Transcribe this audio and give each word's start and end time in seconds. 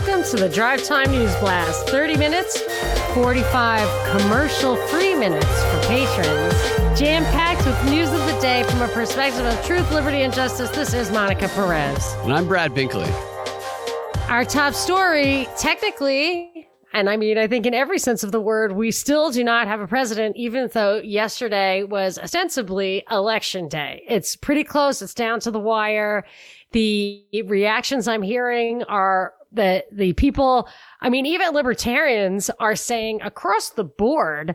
Welcome 0.00 0.24
to 0.30 0.36
the 0.38 0.48
Drive 0.48 0.82
Time 0.82 1.10
News 1.10 1.34
Blast. 1.40 1.86
30 1.90 2.16
minutes, 2.16 2.62
45 3.12 4.18
commercial 4.18 4.74
free 4.86 5.14
minutes 5.14 5.44
for 5.44 5.78
patrons. 5.88 6.98
Jam 6.98 7.22
packed 7.24 7.66
with 7.66 7.84
news 7.84 8.08
of 8.08 8.20
the 8.20 8.38
day 8.40 8.62
from 8.62 8.80
a 8.80 8.88
perspective 8.88 9.44
of 9.44 9.62
truth, 9.66 9.92
liberty, 9.92 10.22
and 10.22 10.32
justice. 10.32 10.70
This 10.70 10.94
is 10.94 11.10
Monica 11.10 11.48
Perez. 11.48 12.14
And 12.22 12.32
I'm 12.32 12.48
Brad 12.48 12.72
Binkley. 12.72 13.10
Our 14.30 14.42
top 14.42 14.72
story, 14.72 15.46
technically, 15.58 16.66
and 16.94 17.10
I 17.10 17.18
mean, 17.18 17.36
I 17.36 17.46
think 17.46 17.66
in 17.66 17.74
every 17.74 17.98
sense 17.98 18.24
of 18.24 18.32
the 18.32 18.40
word, 18.40 18.72
we 18.72 18.92
still 18.92 19.30
do 19.30 19.44
not 19.44 19.68
have 19.68 19.82
a 19.82 19.86
president, 19.86 20.34
even 20.34 20.70
though 20.72 20.96
yesterday 20.96 21.82
was 21.82 22.18
ostensibly 22.18 23.04
election 23.10 23.68
day. 23.68 24.02
It's 24.08 24.34
pretty 24.34 24.64
close. 24.64 25.02
It's 25.02 25.12
down 25.12 25.40
to 25.40 25.50
the 25.50 25.60
wire. 25.60 26.24
The 26.72 27.22
reactions 27.44 28.08
I'm 28.08 28.22
hearing 28.22 28.82
are 28.84 29.34
that 29.52 29.84
the 29.92 30.12
people, 30.14 30.68
I 31.00 31.10
mean, 31.10 31.26
even 31.26 31.52
libertarians 31.52 32.50
are 32.60 32.76
saying 32.76 33.20
across 33.22 33.70
the 33.70 33.84
board 33.84 34.54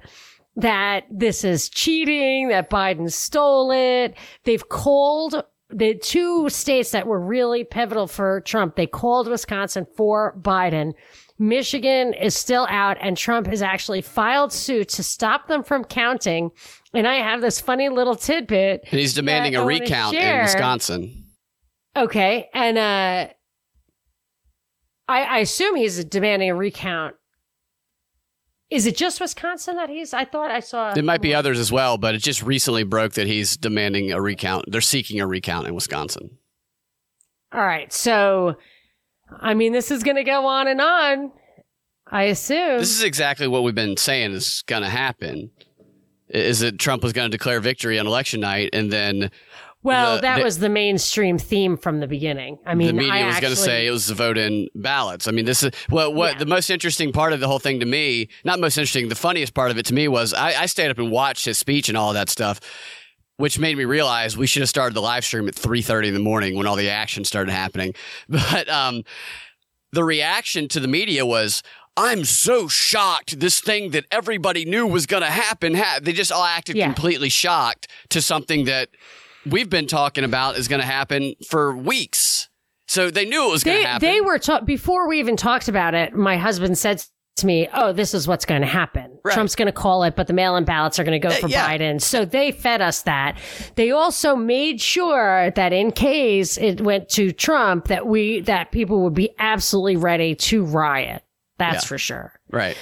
that 0.56 1.04
this 1.12 1.44
is 1.44 1.70
cheating, 1.70 2.50
that 2.50 2.70
Biden 2.70 3.12
stole 3.12 3.72
it. 3.72 4.16
They've 4.44 4.68
called 4.70 5.44
the 5.70 5.96
two 5.96 6.50
states 6.50 6.92
that 6.92 7.08
were 7.08 7.20
really 7.20 7.64
pivotal 7.64 8.08
for 8.08 8.42
Trump. 8.42 8.76
They 8.76 8.88
called 8.88 9.28
Wisconsin 9.28 9.86
for 9.98 10.38
Biden. 10.40 10.94
Michigan 11.38 12.14
is 12.14 12.36
still 12.36 12.66
out 12.70 12.98
and 13.02 13.18
Trump 13.18 13.48
has 13.48 13.62
actually 13.62 14.02
filed 14.02 14.54
suit 14.54 14.88
to 14.90 15.04
stop 15.04 15.48
them 15.48 15.64
from 15.64 15.84
counting. 15.84 16.52
And 16.94 17.06
I 17.06 17.16
have 17.16 17.42
this 17.42 17.60
funny 17.60 17.90
little 17.90 18.16
tidbit. 18.16 18.82
And 18.90 19.00
he's 19.00 19.14
demanding 19.14 19.56
a 19.56 19.66
recount 19.66 20.16
in 20.16 20.42
Wisconsin. 20.44 21.26
Okay. 21.98 22.48
And 22.54 22.78
uh, 22.78 23.34
I, 25.08 25.24
I 25.24 25.38
assume 25.40 25.76
he's 25.76 26.04
demanding 26.06 26.50
a 26.50 26.56
recount. 26.56 27.16
Is 28.72 28.88
it 28.88 28.98
just 28.98 29.22
Wisconsin 29.22 29.76
that 29.76 29.90
he's? 29.90 30.14
I 30.14 30.26
thought 30.26 30.50
I 30.50 30.60
saw. 30.60 30.94
There 30.94 31.04
might 31.04 31.22
be 31.22 31.36
others 31.36 31.60
as 31.60 31.72
well, 31.72 31.98
but 31.98 32.16
it 32.16 32.20
just 32.20 32.42
recently 32.42 32.84
broke 32.84 33.14
that 33.14 33.28
he's 33.28 33.56
demanding 33.58 34.12
a 34.12 34.20
recount. 34.20 34.66
They're 34.72 34.82
seeking 34.82 35.20
a 35.20 35.28
recount 35.28 35.68
in 35.68 35.76
Wisconsin. 35.76 36.38
All 37.54 37.64
right. 37.64 37.94
So, 37.94 38.56
I 39.40 39.54
mean, 39.54 39.72
this 39.72 39.92
is 39.92 40.04
going 40.04 40.18
to 40.18 40.24
go 40.24 40.48
on 40.48 40.68
and 40.68 40.82
on. 40.82 41.32
I 42.08 42.24
assume. 42.24 42.80
This 42.80 42.92
is 42.92 43.04
exactly 43.04 43.48
what 43.48 43.64
we've 43.64 43.76
been 43.76 43.98
saying 43.98 44.32
is 44.32 44.64
going 44.66 44.84
to 44.84 44.90
happen. 44.90 45.52
Is 46.30 46.60
that 46.60 46.80
Trump 46.80 47.04
was 47.04 47.14
going 47.14 47.30
to 47.30 47.38
declare 47.38 47.60
victory 47.60 48.00
on 48.00 48.08
election 48.08 48.42
night 48.42 48.72
and 48.74 48.92
then 48.92 49.30
well, 49.86 50.16
the, 50.16 50.22
that 50.22 50.44
was 50.44 50.60
the 50.60 50.70
mainstream 50.70 51.38
theme 51.38 51.78
from 51.78 52.00
the 52.00 52.08
beginning. 52.08 52.58
I 52.66 52.74
mean, 52.74 52.88
the 52.88 52.94
media 52.94 53.14
I 53.14 53.28
was 53.28 53.40
going 53.40 53.54
to 53.54 53.60
say 53.60 53.86
it 53.86 53.92
was 53.92 54.08
the 54.08 54.16
vote 54.16 54.38
in 54.38 54.68
ballots. 54.74 55.28
I 55.28 55.32
mean, 55.32 55.46
this 55.46 55.62
is 55.62 55.72
well, 55.90 56.14
what 56.14 56.34
yeah. 56.34 56.40
the 56.40 56.46
most 56.48 56.70
interesting 56.70 57.12
part 57.12 57.34
of 57.34 57.40
the 57.40 57.48
whole 57.48 57.60
thing 57.60 57.80
to 57.80 57.86
me, 57.86 58.30
not 58.44 58.60
most 58.60 58.78
interesting, 58.78 59.10
the 59.10 59.16
funniest 59.16 59.54
part 59.54 59.70
of 59.70 59.78
it 59.78 59.86
to 59.86 59.94
me 59.94 60.08
was 60.08 60.34
I, 60.34 60.64
I 60.64 60.66
stayed 60.66 60.90
up 60.90 60.98
and 60.98 61.12
watched 61.12 61.46
his 61.46 61.58
speech 61.58 61.88
and 61.88 61.98
all 61.98 62.14
that 62.14 62.30
stuff, 62.30 62.60
which 63.38 63.60
made 63.60 63.78
me 63.78 63.86
realize 63.86 64.36
we 64.36 64.48
should 64.48 64.62
have 64.62 64.70
started 64.70 64.96
the 64.96 65.02
live 65.02 65.24
stream 65.24 65.48
at 65.48 65.56
three 65.56 65.84
thirty 65.84 66.08
in 66.08 66.14
the 66.16 66.20
morning 66.20 66.56
when 66.56 66.66
all 66.66 66.76
the 66.76 66.90
action 66.90 67.24
started 67.24 67.52
happening. 67.52 67.94
But 68.28 68.68
um, 68.68 69.04
the 69.92 70.04
reaction 70.04 70.68
to 70.70 70.80
the 70.80 70.88
media 70.88 71.26
was, 71.26 71.62
I'm 71.96 72.26
so 72.26 72.68
shocked. 72.68 73.40
This 73.40 73.62
thing 73.62 73.92
that 73.92 74.06
everybody 74.12 74.66
knew 74.66 74.86
was 74.88 75.06
going 75.06 75.24
to 75.24 75.30
happen, 75.30 75.76
ha-. 75.76 76.00
they 76.02 76.12
just 76.12 76.32
all 76.32 76.44
acted 76.44 76.76
yeah. 76.76 76.86
completely 76.86 77.30
shocked 77.30 77.88
to 78.10 78.22
something 78.22 78.66
that 78.66 78.90
we've 79.46 79.70
been 79.70 79.88
talking 79.88 80.24
about 80.24 80.58
is 80.58 80.68
going 80.68 80.82
to 80.82 80.88
happen 80.88 81.36
for 81.48 81.76
weeks. 81.76 82.50
So 82.88 83.10
they 83.10 83.26
knew 83.26 83.48
it 83.50 83.52
was 83.52 83.64
going 83.64 83.82
to 83.82 83.88
happen. 83.88 84.08
They 84.08 84.22
were 84.22 84.38
ta- 84.38 84.62
before 84.62 85.08
we 85.08 85.20
even 85.20 85.36
talked 85.38 85.68
about 85.68 85.94
it. 85.96 86.14
My 86.14 86.38
husband 86.38 86.78
said 86.78 87.04
to 87.38 87.48
me, 87.48 87.68
"Oh, 87.74 87.94
this 87.94 88.14
is 88.14 88.28
what's 88.28 88.46
going 88.46 88.62
to 88.62 88.68
happen. 88.68 89.18
Right. 89.24 89.34
Trump's 89.34 89.56
going 89.56 89.66
to 89.66 89.72
call 89.72 90.04
it, 90.04 90.16
but 90.16 90.28
the 90.28 90.34
mail-in 90.34 90.66
ballots 90.66 91.00
are 91.00 91.04
going 91.04 91.20
to 91.20 91.28
go 91.28 91.34
uh, 91.34 91.40
for 91.40 91.48
yeah. 91.48 91.68
Biden." 91.68 92.00
So 92.02 92.26
they 92.26 92.52
fed 92.52 92.82
us 92.82 93.02
that. 93.04 93.38
They 93.76 93.92
also 93.92 94.36
made 94.36 94.80
sure 94.80 95.52
that 95.52 95.74
in 95.74 95.92
case 95.92 96.58
it 96.58 96.82
went 96.82 97.10
to 97.10 97.32
Trump, 97.32 97.88
that 97.88 98.06
we 98.08 98.42
that 98.42 98.72
people 98.72 99.04
would 99.04 99.16
be 99.16 99.32
absolutely 99.40 99.96
ready 99.96 100.36
to 100.36 100.64
riot. 100.64 101.24
That's 101.58 101.86
yeah. 101.86 101.88
for 101.88 101.98
sure. 101.98 102.34
Right. 102.52 102.78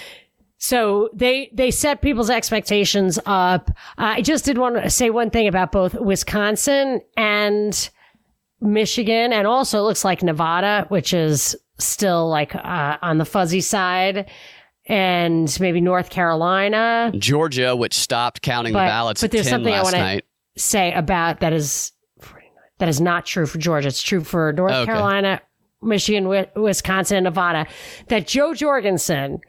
So 0.63 1.09
they, 1.13 1.49
they 1.51 1.71
set 1.71 2.01
people's 2.01 2.29
expectations 2.29 3.19
up. 3.25 3.69
Uh, 3.97 4.15
I 4.15 4.21
just 4.21 4.45
did 4.45 4.57
want 4.57 4.81
to 4.81 4.89
say 4.89 5.09
one 5.09 5.29
thing 5.29 5.49
about 5.49 5.73
both 5.73 5.93
Wisconsin 5.93 7.01
and 7.17 7.89
Michigan 8.61 9.33
and 9.33 9.45
also 9.45 9.79
it 9.79 9.81
looks 9.81 10.05
like 10.05 10.23
Nevada, 10.23 10.85
which 10.87 11.13
is 11.13 11.53
still 11.79 12.29
like, 12.29 12.55
uh, 12.55 12.97
on 13.01 13.17
the 13.17 13.25
fuzzy 13.25 13.59
side 13.59 14.31
and 14.85 15.53
maybe 15.59 15.81
North 15.81 16.09
Carolina. 16.09 17.11
Georgia, 17.17 17.75
which 17.75 17.93
stopped 17.93 18.41
counting 18.41 18.71
but, 18.71 18.85
the 18.85 18.89
ballots 18.89 19.19
but 19.19 19.31
there's 19.31 19.49
something 19.49 19.73
I 19.73 19.83
want 19.83 19.95
to 19.95 20.21
say 20.55 20.93
about 20.93 21.41
that 21.41 21.51
is, 21.51 21.91
that 22.77 22.87
is 22.87 23.01
not 23.01 23.25
true 23.25 23.47
for 23.47 23.57
Georgia. 23.57 23.89
It's 23.89 24.01
true 24.01 24.23
for 24.23 24.53
North 24.53 24.71
okay. 24.71 24.85
Carolina, 24.85 25.41
Michigan, 25.81 26.47
Wisconsin, 26.55 27.17
and 27.17 27.23
Nevada. 27.25 27.67
That 28.07 28.27
Jo 28.27 28.53
Jorgensen, 28.53 29.41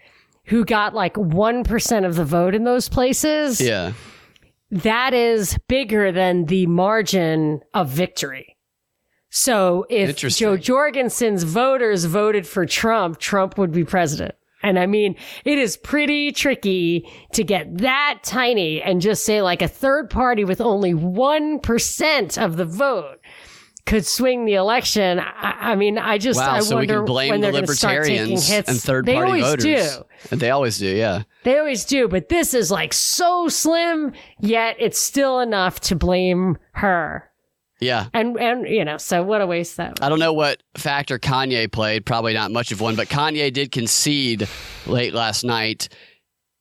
who 0.46 0.64
got 0.64 0.94
like 0.94 1.14
1% 1.14 2.04
of 2.06 2.16
the 2.16 2.24
vote 2.24 2.54
in 2.54 2.64
those 2.64 2.88
places. 2.88 3.60
Yeah. 3.60 3.92
That 4.70 5.14
is 5.14 5.58
bigger 5.68 6.12
than 6.12 6.46
the 6.46 6.66
margin 6.66 7.60
of 7.72 7.88
victory. 7.88 8.56
So 9.30 9.84
if 9.90 10.16
Jo 10.16 10.56
Jorgensen's 10.56 11.42
voters 11.42 12.04
voted 12.04 12.46
for 12.46 12.66
Trump, 12.66 13.18
Trump 13.18 13.58
would 13.58 13.72
be 13.72 13.84
president. 13.84 14.34
And 14.62 14.78
I 14.78 14.86
mean, 14.86 15.16
it 15.44 15.58
is 15.58 15.76
pretty 15.76 16.32
tricky 16.32 17.06
to 17.32 17.44
get 17.44 17.78
that 17.78 18.20
tiny 18.22 18.80
and 18.80 19.00
just 19.00 19.24
say 19.26 19.42
like 19.42 19.60
a 19.60 19.68
third 19.68 20.08
party 20.08 20.44
with 20.44 20.60
only 20.60 20.94
1% 20.94 22.42
of 22.42 22.56
the 22.56 22.64
vote 22.64 23.18
could 23.86 24.06
swing 24.06 24.44
the 24.44 24.54
election. 24.54 25.20
I, 25.20 25.72
I 25.72 25.76
mean, 25.76 25.98
I 25.98 26.18
just 26.18 26.38
wow, 26.40 26.52
I 26.52 26.60
so 26.60 26.76
wonder 26.76 26.94
we 26.94 26.98
can 26.98 27.04
blame 27.04 27.30
when 27.30 27.40
the 27.40 27.50
they're 27.50 27.60
libertarians 27.60 28.48
hits. 28.48 28.68
and 28.68 28.80
third 28.80 29.06
party 29.06 29.32
they 29.32 29.40
voters. 29.40 29.64
Do. 29.64 30.04
And 30.30 30.40
they 30.40 30.50
always 30.50 30.78
do, 30.78 30.88
yeah. 30.88 31.24
They 31.42 31.58
always 31.58 31.84
do, 31.84 32.08
but 32.08 32.28
this 32.28 32.54
is 32.54 32.70
like 32.70 32.92
so 32.92 33.48
slim, 33.48 34.12
yet 34.40 34.76
it's 34.78 34.98
still 34.98 35.40
enough 35.40 35.80
to 35.80 35.96
blame 35.96 36.56
her. 36.72 37.30
Yeah. 37.80 38.06
And 38.14 38.38
and 38.38 38.66
you 38.66 38.84
know, 38.84 38.96
so 38.96 39.22
what 39.22 39.42
a 39.42 39.46
waste 39.46 39.76
that 39.76 39.90
was. 39.90 39.98
I 40.00 40.08
don't 40.08 40.18
know 40.18 40.32
what 40.32 40.62
factor 40.76 41.18
Kanye 41.18 41.70
played, 41.70 42.06
probably 42.06 42.32
not 42.32 42.50
much 42.50 42.72
of 42.72 42.80
one, 42.80 42.96
but 42.96 43.08
Kanye 43.08 43.52
did 43.52 43.72
concede 43.72 44.48
late 44.86 45.12
last 45.12 45.44
night 45.44 45.88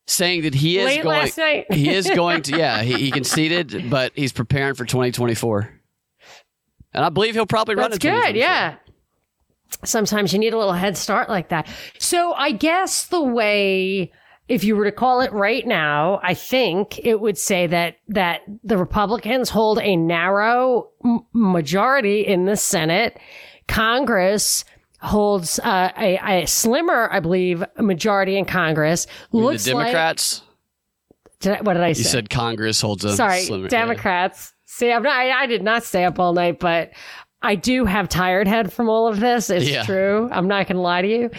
saying 0.05 0.41
that 0.41 0.53
he 0.53 0.79
is 0.79 0.85
late 0.85 1.03
going 1.03 1.63
he 1.71 1.89
is 1.89 2.09
going 2.09 2.41
to 2.43 2.57
yeah, 2.57 2.81
he, 2.81 2.95
he 2.95 3.11
conceded, 3.11 3.89
but 3.89 4.11
he's 4.15 4.33
preparing 4.33 4.75
for 4.75 4.85
2024. 4.85 5.69
And 6.93 7.03
I 7.03 7.09
believe 7.09 7.33
he'll 7.33 7.45
probably 7.45 7.75
run 7.75 7.91
That's 7.91 7.99
good, 7.99 8.35
yeah. 8.35 8.75
Sometimes 9.83 10.31
you 10.33 10.39
need 10.39 10.53
a 10.53 10.57
little 10.57 10.73
head 10.73 10.97
start 10.97 11.29
like 11.29 11.49
that. 11.49 11.67
So 11.97 12.33
I 12.33 12.51
guess 12.51 13.07
the 13.07 13.21
way 13.21 14.11
if 14.47 14.63
you 14.63 14.75
were 14.75 14.85
to 14.85 14.91
call 14.91 15.21
it 15.21 15.31
right 15.31 15.65
now, 15.65 16.19
I 16.21 16.33
think 16.33 16.99
it 17.03 17.19
would 17.21 17.37
say 17.37 17.67
that 17.67 17.97
that 18.09 18.41
the 18.63 18.77
Republicans 18.77 19.49
hold 19.49 19.79
a 19.79 19.95
narrow 19.95 20.89
m- 21.03 21.25
majority 21.33 22.21
in 22.21 22.45
the 22.45 22.57
Senate. 22.57 23.17
Congress 23.67 24.65
holds 24.99 25.59
uh, 25.59 25.91
a, 25.97 26.43
a, 26.43 26.45
slimmer, 26.45 27.09
I 27.11 27.19
believe, 27.19 27.63
majority 27.77 28.37
in 28.37 28.45
Congress. 28.45 29.07
Looks 29.31 29.65
the 29.65 29.71
Democrats. 29.71 30.41
Like, 30.41 30.49
did 31.39 31.51
I, 31.53 31.61
what 31.61 31.73
did 31.73 31.83
I 31.83 31.93
say? 31.93 31.99
You 31.99 32.05
said 32.05 32.29
Congress 32.29 32.79
holds 32.81 33.03
a 33.05 33.15
sorry 33.15 33.41
slimmer, 33.41 33.67
Democrats. 33.69 34.52
See, 34.75 34.91
I'm 34.91 35.03
not, 35.03 35.15
I, 35.15 35.43
I 35.43 35.45
did 35.45 35.61
not 35.61 35.83
stay 35.83 36.03
up 36.03 36.17
all 36.17 36.33
night, 36.33 36.59
but 36.59 36.93
I 37.43 37.53
do 37.53 37.85
have 37.85 38.09
tired 38.09 38.47
head 38.47 38.73
from 38.73 38.89
all 38.89 39.07
of 39.07 39.19
this. 39.19 39.51
It's 39.51 39.69
yeah. 39.69 39.83
true. 39.83 40.27
I'm 40.31 40.47
not 40.47 40.65
going 40.65 40.77
to 40.77 40.81
lie 40.81 41.03
to 41.03 41.07
you. 41.07 41.29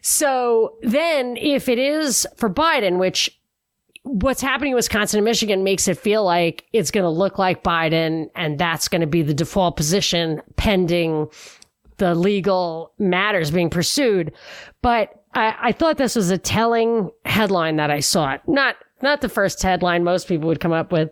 So 0.00 0.78
then 0.80 1.36
if 1.36 1.68
it 1.68 1.78
is 1.78 2.26
for 2.36 2.48
Biden, 2.48 2.96
which 2.98 3.38
what's 4.04 4.40
happening 4.40 4.70
in 4.70 4.76
Wisconsin 4.76 5.18
and 5.18 5.26
Michigan 5.26 5.64
makes 5.64 5.86
it 5.86 5.98
feel 5.98 6.24
like 6.24 6.64
it's 6.72 6.90
going 6.90 7.04
to 7.04 7.10
look 7.10 7.38
like 7.38 7.62
Biden 7.62 8.30
and 8.34 8.58
that's 8.58 8.88
going 8.88 9.02
to 9.02 9.06
be 9.06 9.20
the 9.20 9.34
default 9.34 9.76
position 9.76 10.40
pending 10.56 11.28
the 11.98 12.14
legal 12.14 12.94
matters 12.98 13.50
being 13.50 13.68
pursued. 13.68 14.32
But 14.80 15.24
I, 15.34 15.54
I 15.60 15.72
thought 15.72 15.98
this 15.98 16.16
was 16.16 16.30
a 16.30 16.38
telling 16.38 17.10
headline 17.26 17.76
that 17.76 17.90
I 17.90 18.00
saw. 18.00 18.38
Not, 18.46 18.76
not 19.02 19.20
the 19.20 19.28
first 19.28 19.62
headline 19.62 20.04
most 20.04 20.26
people 20.26 20.48
would 20.48 20.60
come 20.60 20.72
up 20.72 20.90
with 20.90 21.10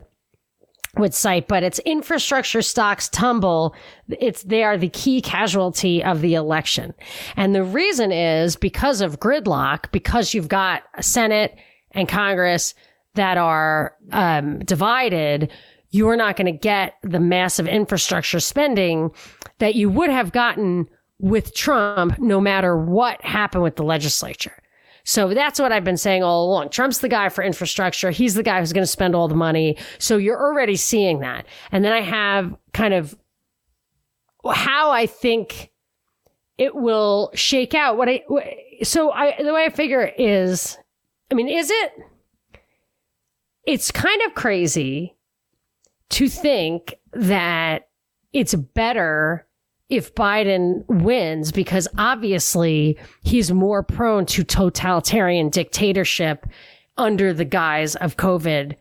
would 0.99 1.15
cite, 1.15 1.49
but 1.49 1.63
it's 1.63 1.79
infrastructure 1.81 2.63
stocks 2.63 3.09
tumble. 3.09 3.75
It's, 4.09 4.43
they 4.43 4.63
are 4.63 4.77
the 4.77 4.89
key 4.89 5.21
casualty 5.21 6.03
of 6.03 6.21
the 6.21 6.35
election. 6.35 6.95
And 7.37 7.55
the 7.55 7.65
reason 7.65 8.13
is 8.13 8.57
because 8.57 9.01
of 9.01 9.21
gridlock, 9.21 9.91
because 9.93 10.35
you've 10.35 10.49
got 10.49 10.85
a 10.95 11.03
Senate 11.03 11.57
and 11.93 12.09
Congress 12.09 12.75
that 13.15 13.39
are, 13.39 13.95
um, 14.13 14.59
divided, 14.61 15.51
you're 15.91 16.17
not 16.17 16.37
going 16.37 16.53
to 16.53 16.59
get 16.59 16.95
the 17.03 17.21
massive 17.21 17.67
infrastructure 17.67 18.41
spending 18.41 19.11
that 19.59 19.75
you 19.75 19.89
would 19.89 20.11
have 20.11 20.33
gotten 20.33 20.89
with 21.19 21.55
Trump 21.55 22.19
no 22.19 22.41
matter 22.41 22.77
what 22.77 23.23
happened 23.25 23.63
with 23.63 23.77
the 23.77 23.85
legislature. 23.85 24.53
So 25.07 25.33
that's 25.33 25.61
what 25.61 25.71
I've 25.71 25.85
been 25.85 25.97
saying 25.97 26.25
all 26.25 26.49
along. 26.49 26.71
Trump's 26.71 26.99
the 26.99 27.09
guy 27.09 27.29
for 27.29 27.45
infrastructure. 27.45 28.11
He's 28.11 28.35
the 28.35 28.43
guy 28.43 28.59
who's 28.59 28.73
going 28.73 28.83
to 28.83 28.89
spend 28.89 29.15
all 29.15 29.29
the 29.29 29.37
money. 29.37 29.79
So 29.99 30.17
you're 30.17 30.39
already 30.39 30.75
seeing 30.75 31.21
that. 31.21 31.47
And 31.71 31.85
then 31.85 31.93
I 31.93 32.01
have 32.01 32.57
kind 32.73 32.93
of 32.93 33.17
how 34.45 34.91
I 34.91 35.07
think 35.07 35.71
it 36.59 36.75
will 36.75 37.31
shake 37.35 37.73
out. 37.73 37.97
What 37.97 38.09
I, 38.09 38.25
so 38.83 39.13
I, 39.13 39.41
the 39.41 39.55
way 39.55 39.65
I 39.65 39.71
figure 39.71 40.11
is, 40.19 40.77
I 41.31 41.35
mean, 41.35 41.49
is 41.49 41.71
it, 41.71 41.93
it's 43.65 43.93
kind 43.93 44.21
of 44.23 44.35
crazy 44.35 45.17
to 46.11 46.29
think 46.29 46.97
that 47.13 47.89
it's 48.33 48.55
better 48.55 49.46
if 49.89 50.15
Biden 50.15 50.85
wins, 50.89 51.53
because 51.53 51.87
obviously 51.97 52.99
he's 53.23 53.53
more 53.53 53.83
prone 53.83 54.27
to 54.27 54.43
totalitarian 54.43 55.49
dictatorship 55.49 56.47
under 56.97 57.33
the 57.33 57.45
guise 57.45 57.95
of 57.97 58.17
COVID 58.17 58.77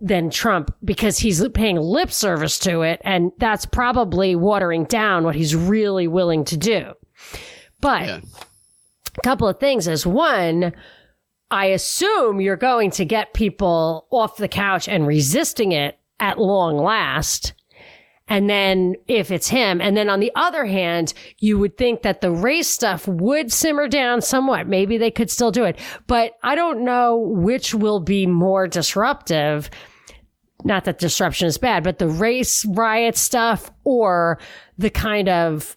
than 0.00 0.28
Trump 0.28 0.74
because 0.84 1.18
he's 1.18 1.46
paying 1.50 1.76
lip 1.76 2.10
service 2.10 2.58
to 2.58 2.82
it. 2.82 3.00
And 3.04 3.32
that's 3.38 3.64
probably 3.64 4.36
watering 4.36 4.84
down 4.84 5.24
what 5.24 5.34
he's 5.34 5.56
really 5.56 6.08
willing 6.08 6.44
to 6.46 6.56
do. 6.58 6.92
But 7.80 8.06
yeah. 8.06 8.20
a 9.16 9.20
couple 9.22 9.48
of 9.48 9.58
things 9.58 9.88
is 9.88 10.06
one, 10.06 10.74
I 11.50 11.66
assume 11.66 12.40
you're 12.40 12.56
going 12.56 12.90
to 12.92 13.04
get 13.04 13.32
people 13.32 14.06
off 14.10 14.36
the 14.36 14.48
couch 14.48 14.88
and 14.88 15.06
resisting 15.06 15.72
it 15.72 15.98
at 16.20 16.38
long 16.38 16.76
last 16.76 17.54
and 18.26 18.48
then 18.48 18.94
if 19.06 19.30
it's 19.30 19.48
him, 19.48 19.80
and 19.80 19.96
then 19.96 20.08
on 20.08 20.20
the 20.20 20.32
other 20.34 20.64
hand, 20.64 21.12
you 21.38 21.58
would 21.58 21.76
think 21.76 22.02
that 22.02 22.22
the 22.22 22.30
race 22.30 22.68
stuff 22.68 23.06
would 23.06 23.52
simmer 23.52 23.86
down 23.86 24.22
somewhat. 24.22 24.66
Maybe 24.66 24.96
they 24.96 25.10
could 25.10 25.30
still 25.30 25.50
do 25.50 25.64
it, 25.64 25.78
but 26.06 26.32
I 26.42 26.54
don't 26.54 26.84
know 26.84 27.18
which 27.18 27.74
will 27.74 28.00
be 28.00 28.26
more 28.26 28.66
disruptive. 28.66 29.68
Not 30.64 30.84
that 30.84 30.98
disruption 30.98 31.48
is 31.48 31.58
bad, 31.58 31.84
but 31.84 31.98
the 31.98 32.08
race 32.08 32.64
riot 32.64 33.16
stuff 33.16 33.70
or 33.84 34.38
the 34.78 34.90
kind 34.90 35.28
of 35.28 35.76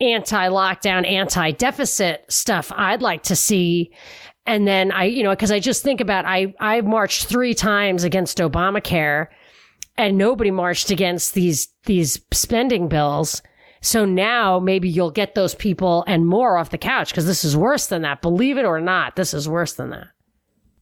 anti 0.00 0.48
lockdown, 0.48 1.06
anti 1.06 1.50
deficit 1.50 2.24
stuff 2.30 2.72
I'd 2.74 3.02
like 3.02 3.24
to 3.24 3.36
see. 3.36 3.92
And 4.46 4.66
then 4.66 4.90
I, 4.90 5.04
you 5.04 5.22
know, 5.22 5.36
cause 5.36 5.52
I 5.52 5.60
just 5.60 5.82
think 5.82 6.00
about, 6.00 6.24
I, 6.24 6.54
I 6.58 6.80
marched 6.80 7.26
three 7.26 7.52
times 7.52 8.04
against 8.04 8.38
Obamacare 8.38 9.26
and 9.98 10.16
nobody 10.16 10.50
marched 10.50 10.90
against 10.90 11.34
these 11.34 11.68
these 11.84 12.20
spending 12.32 12.88
bills. 12.88 13.42
So 13.80 14.04
now 14.04 14.58
maybe 14.58 14.88
you'll 14.88 15.10
get 15.10 15.34
those 15.34 15.54
people 15.54 16.04
and 16.06 16.26
more 16.26 16.56
off 16.56 16.70
the 16.70 16.78
couch 16.78 17.10
because 17.10 17.26
this 17.26 17.44
is 17.44 17.56
worse 17.56 17.86
than 17.88 18.02
that. 18.02 18.22
Believe 18.22 18.58
it 18.58 18.64
or 18.64 18.80
not, 18.80 19.16
this 19.16 19.34
is 19.34 19.48
worse 19.48 19.74
than 19.74 19.90
that. 19.90 20.08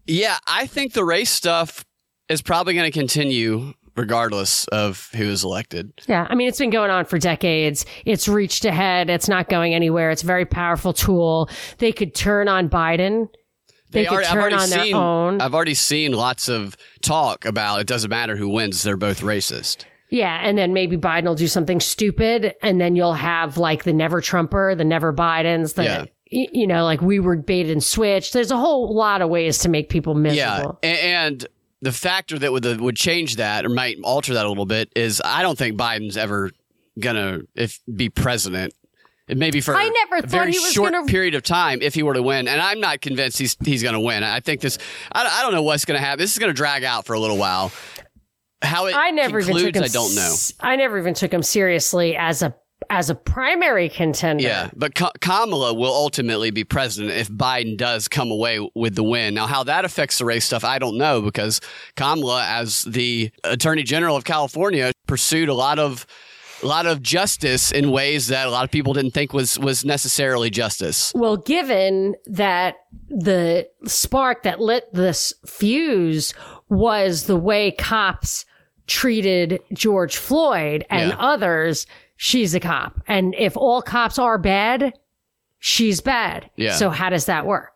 Yeah, 0.06 0.38
I 0.46 0.66
think 0.66 0.92
the 0.92 1.04
race 1.04 1.30
stuff 1.30 1.84
is 2.28 2.40
probably 2.40 2.74
going 2.74 2.90
to 2.90 2.96
continue 2.96 3.74
regardless 3.96 4.66
of 4.68 5.10
who 5.14 5.24
is 5.24 5.42
elected. 5.42 5.92
Yeah, 6.06 6.26
I 6.28 6.34
mean 6.34 6.48
it's 6.48 6.58
been 6.58 6.70
going 6.70 6.90
on 6.90 7.06
for 7.06 7.18
decades. 7.18 7.86
It's 8.04 8.28
reached 8.28 8.64
ahead. 8.64 9.10
It's 9.10 9.28
not 9.28 9.48
going 9.48 9.74
anywhere. 9.74 10.10
It's 10.10 10.22
a 10.22 10.26
very 10.26 10.44
powerful 10.44 10.92
tool. 10.92 11.50
They 11.78 11.92
could 11.92 12.14
turn 12.14 12.48
on 12.48 12.68
Biden 12.68 13.28
they, 13.96 14.04
they 14.04 14.08
could 14.08 14.24
turn 14.24 14.52
on 14.52 14.68
seen, 14.68 14.92
their 14.92 15.00
own. 15.00 15.40
I've 15.40 15.54
already 15.54 15.74
seen 15.74 16.12
lots 16.12 16.48
of 16.48 16.76
talk 17.00 17.44
about 17.44 17.80
it 17.80 17.86
doesn't 17.86 18.10
matter 18.10 18.36
who 18.36 18.48
wins; 18.48 18.82
they're 18.82 18.96
both 18.96 19.20
racist. 19.20 19.84
Yeah, 20.08 20.38
and 20.42 20.56
then 20.56 20.72
maybe 20.72 20.96
Biden 20.96 21.24
will 21.24 21.34
do 21.34 21.48
something 21.48 21.80
stupid, 21.80 22.54
and 22.62 22.80
then 22.80 22.94
you'll 22.94 23.14
have 23.14 23.58
like 23.58 23.84
the 23.84 23.92
never 23.92 24.20
Trumper, 24.20 24.74
the 24.74 24.84
never 24.84 25.12
Bidens, 25.12 25.74
the 25.74 25.84
yeah. 25.84 26.04
you 26.30 26.66
know, 26.66 26.84
like 26.84 27.00
we 27.00 27.18
were 27.18 27.36
baited 27.36 27.72
and 27.72 27.82
switched. 27.82 28.32
There's 28.32 28.52
a 28.52 28.56
whole 28.56 28.94
lot 28.94 29.20
of 29.20 29.28
ways 29.28 29.58
to 29.60 29.68
make 29.68 29.88
people 29.88 30.14
miserable. 30.14 30.78
Yeah, 30.82 30.90
and 30.90 31.46
the 31.82 31.92
factor 31.92 32.38
that 32.38 32.52
would 32.52 32.80
would 32.80 32.96
change 32.96 33.36
that 33.36 33.64
or 33.64 33.68
might 33.68 33.96
alter 34.02 34.34
that 34.34 34.46
a 34.46 34.48
little 34.48 34.66
bit 34.66 34.90
is 34.94 35.20
I 35.24 35.42
don't 35.42 35.58
think 35.58 35.76
Biden's 35.76 36.16
ever 36.16 36.50
gonna 36.98 37.40
if 37.54 37.80
be 37.94 38.08
president 38.08 38.74
Maybe 39.28 39.60
for 39.60 39.74
I 39.74 39.88
never 39.88 40.24
a 40.24 40.26
very 40.26 40.52
short 40.52 40.92
gonna... 40.92 41.06
period 41.06 41.34
of 41.34 41.42
time 41.42 41.82
if 41.82 41.94
he 41.94 42.04
were 42.04 42.14
to 42.14 42.22
win, 42.22 42.46
and 42.46 42.60
I'm 42.60 42.78
not 42.78 43.00
convinced 43.00 43.38
he's 43.38 43.56
he's 43.64 43.82
going 43.82 43.94
to 43.94 44.00
win. 44.00 44.22
I 44.22 44.38
think 44.38 44.60
this. 44.60 44.78
I, 45.10 45.26
I 45.26 45.42
don't 45.42 45.52
know 45.52 45.62
what's 45.62 45.84
going 45.84 45.98
to 45.98 46.04
happen. 46.04 46.18
This 46.18 46.32
is 46.32 46.38
going 46.38 46.50
to 46.50 46.56
drag 46.56 46.84
out 46.84 47.06
for 47.06 47.14
a 47.14 47.18
little 47.18 47.36
while. 47.36 47.72
How 48.62 48.86
it 48.86 48.94
I 48.94 49.10
never 49.10 49.40
concludes, 49.40 49.62
even 49.62 49.72
took 49.72 49.82
him, 49.82 49.84
I 49.84 49.92
don't 49.92 50.14
know. 50.14 50.34
I 50.60 50.76
never 50.76 50.98
even 50.98 51.14
took 51.14 51.32
him 51.32 51.42
seriously 51.42 52.16
as 52.16 52.42
a 52.42 52.54
as 52.88 53.10
a 53.10 53.16
primary 53.16 53.88
contender. 53.88 54.44
Yeah, 54.44 54.70
but 54.76 54.94
Ka- 54.94 55.12
Kamala 55.20 55.74
will 55.74 55.92
ultimately 55.92 56.52
be 56.52 56.62
president 56.62 57.12
if 57.14 57.28
Biden 57.28 57.76
does 57.76 58.06
come 58.06 58.30
away 58.30 58.60
with 58.76 58.94
the 58.94 59.02
win. 59.02 59.34
Now, 59.34 59.48
how 59.48 59.64
that 59.64 59.84
affects 59.84 60.18
the 60.18 60.24
race 60.24 60.44
stuff, 60.44 60.62
I 60.62 60.78
don't 60.78 60.96
know 60.96 61.20
because 61.20 61.60
Kamala, 61.96 62.44
as 62.46 62.84
the 62.84 63.32
Attorney 63.42 63.82
General 63.82 64.16
of 64.16 64.24
California, 64.24 64.92
pursued 65.08 65.48
a 65.48 65.54
lot 65.54 65.80
of 65.80 66.06
a 66.62 66.66
lot 66.66 66.86
of 66.86 67.02
justice 67.02 67.72
in 67.72 67.90
ways 67.90 68.28
that 68.28 68.46
a 68.46 68.50
lot 68.50 68.64
of 68.64 68.70
people 68.70 68.92
didn't 68.92 69.12
think 69.12 69.32
was 69.32 69.58
was 69.58 69.84
necessarily 69.84 70.50
justice. 70.50 71.12
Well, 71.14 71.36
given 71.36 72.14
that 72.26 72.76
the 73.08 73.68
spark 73.84 74.42
that 74.44 74.60
lit 74.60 74.92
this 74.92 75.34
fuse 75.46 76.34
was 76.68 77.24
the 77.24 77.36
way 77.36 77.70
cops 77.70 78.44
treated 78.86 79.60
George 79.72 80.16
Floyd 80.16 80.86
and 80.90 81.10
yeah. 81.10 81.16
others, 81.18 81.86
she's 82.16 82.54
a 82.54 82.60
cop. 82.60 83.00
And 83.06 83.34
if 83.36 83.56
all 83.56 83.82
cops 83.82 84.18
are 84.18 84.38
bad, 84.38 84.92
she's 85.58 86.00
bad. 86.00 86.50
Yeah. 86.56 86.74
So 86.74 86.90
how 86.90 87.10
does 87.10 87.26
that 87.26 87.46
work? 87.46 87.75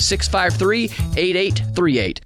653 0.01 0.85
8838. 1.17 2.21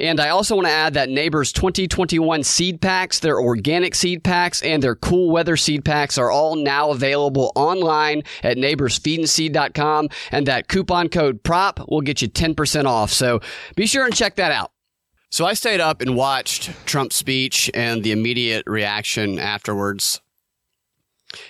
And 0.00 0.18
I 0.18 0.30
also 0.30 0.56
want 0.56 0.66
to 0.66 0.72
add 0.72 0.94
that 0.94 1.10
Neighbors 1.10 1.52
2021 1.52 2.42
seed 2.42 2.80
packs, 2.80 3.18
their 3.18 3.38
organic 3.38 3.94
seed 3.94 4.24
packs, 4.24 4.62
and 4.62 4.82
their 4.82 4.96
cool 4.96 5.30
weather 5.30 5.58
seed 5.58 5.84
packs 5.84 6.16
are 6.16 6.30
all 6.30 6.56
now 6.56 6.90
available 6.90 7.52
online 7.54 8.22
at 8.42 8.56
neighborsfeedandseed.com. 8.56 10.08
And 10.32 10.46
that 10.46 10.68
coupon 10.68 11.10
code 11.10 11.42
PROP 11.42 11.86
will 11.88 12.00
get 12.00 12.22
you 12.22 12.28
10% 12.28 12.86
off. 12.86 13.12
So 13.12 13.40
be 13.76 13.86
sure 13.86 14.06
and 14.06 14.14
check 14.14 14.36
that 14.36 14.52
out. 14.52 14.72
So 15.30 15.44
I 15.44 15.52
stayed 15.52 15.80
up 15.80 16.00
and 16.00 16.16
watched 16.16 16.70
Trump's 16.86 17.16
speech 17.16 17.70
and 17.74 18.02
the 18.02 18.10
immediate 18.10 18.64
reaction 18.66 19.38
afterwards. 19.38 20.20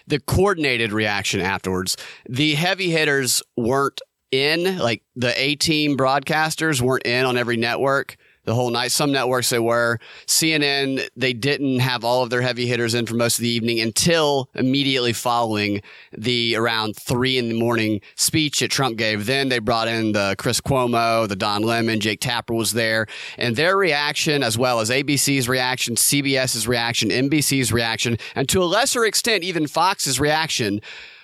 The 0.06 0.20
coordinated 0.20 0.92
reaction 0.92 1.40
afterwards. 1.40 1.96
The 2.28 2.56
heavy 2.56 2.90
hitters 2.90 3.42
weren't 3.56 4.02
in, 4.30 4.78
like 4.78 5.02
the 5.16 5.38
A 5.40 5.56
team 5.56 5.96
broadcasters 5.96 6.80
weren't 6.80 7.06
in 7.06 7.24
on 7.24 7.36
every 7.36 7.56
network 7.56 8.16
the 8.44 8.54
whole 8.54 8.70
night. 8.70 8.90
Some 8.90 9.12
networks 9.12 9.50
they 9.50 9.58
were. 9.58 9.98
CNN, 10.26 11.06
they 11.16 11.32
didn't 11.32 11.80
have 11.80 12.04
all 12.04 12.22
of 12.22 12.30
their 12.30 12.40
heavy 12.40 12.66
hitters 12.66 12.94
in 12.94 13.06
for 13.06 13.14
most 13.14 13.38
of 13.38 13.42
the 13.42 13.48
evening 13.48 13.80
until 13.80 14.48
immediately 14.54 15.12
following 15.12 15.82
the 16.16 16.56
around 16.56 16.96
three 16.96 17.38
in 17.38 17.48
the 17.48 17.58
morning 17.58 18.00
speech 18.16 18.60
that 18.60 18.70
Trump 18.70 18.96
gave. 18.96 19.26
Then 19.26 19.50
they 19.50 19.58
brought 19.58 19.88
in 19.88 20.12
the 20.12 20.34
Chris 20.38 20.60
Cuomo, 20.60 21.28
the 21.28 21.36
Don 21.36 21.62
Lemon, 21.62 22.00
Jake 22.00 22.20
Tapper 22.20 22.54
was 22.54 22.72
there, 22.72 23.06
and 23.36 23.56
their 23.56 23.76
reaction, 23.76 24.42
as 24.42 24.56
well 24.56 24.80
as 24.80 24.90
ABC's 24.90 25.48
reaction, 25.48 25.94
CBS's 25.94 26.66
reaction, 26.66 27.10
NBC's 27.10 27.72
reaction, 27.72 28.16
and 28.34 28.48
to 28.48 28.62
a 28.62 28.64
lesser 28.64 29.04
extent, 29.04 29.44
even 29.44 29.66
Fox's 29.66 30.18
reaction 30.18 30.80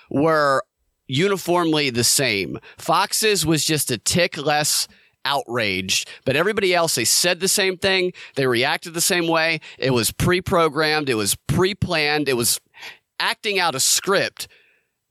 were 0.09 0.63
uniformly 1.07 1.89
the 1.89 2.03
same. 2.03 2.59
Fox's 2.77 3.45
was 3.45 3.63
just 3.65 3.91
a 3.91 3.97
tick 3.97 4.37
less 4.37 4.87
outraged, 5.25 6.09
but 6.25 6.35
everybody 6.35 6.73
else, 6.73 6.95
they 6.95 7.05
said 7.05 7.39
the 7.39 7.47
same 7.47 7.77
thing. 7.77 8.13
They 8.35 8.47
reacted 8.47 8.93
the 8.93 9.01
same 9.01 9.27
way. 9.27 9.59
It 9.77 9.91
was 9.91 10.11
pre 10.11 10.41
programmed, 10.41 11.09
it 11.09 11.15
was 11.15 11.35
pre 11.47 11.75
planned, 11.75 12.29
it 12.29 12.37
was 12.37 12.59
acting 13.19 13.59
out 13.59 13.75
a 13.75 13.79
script 13.79 14.47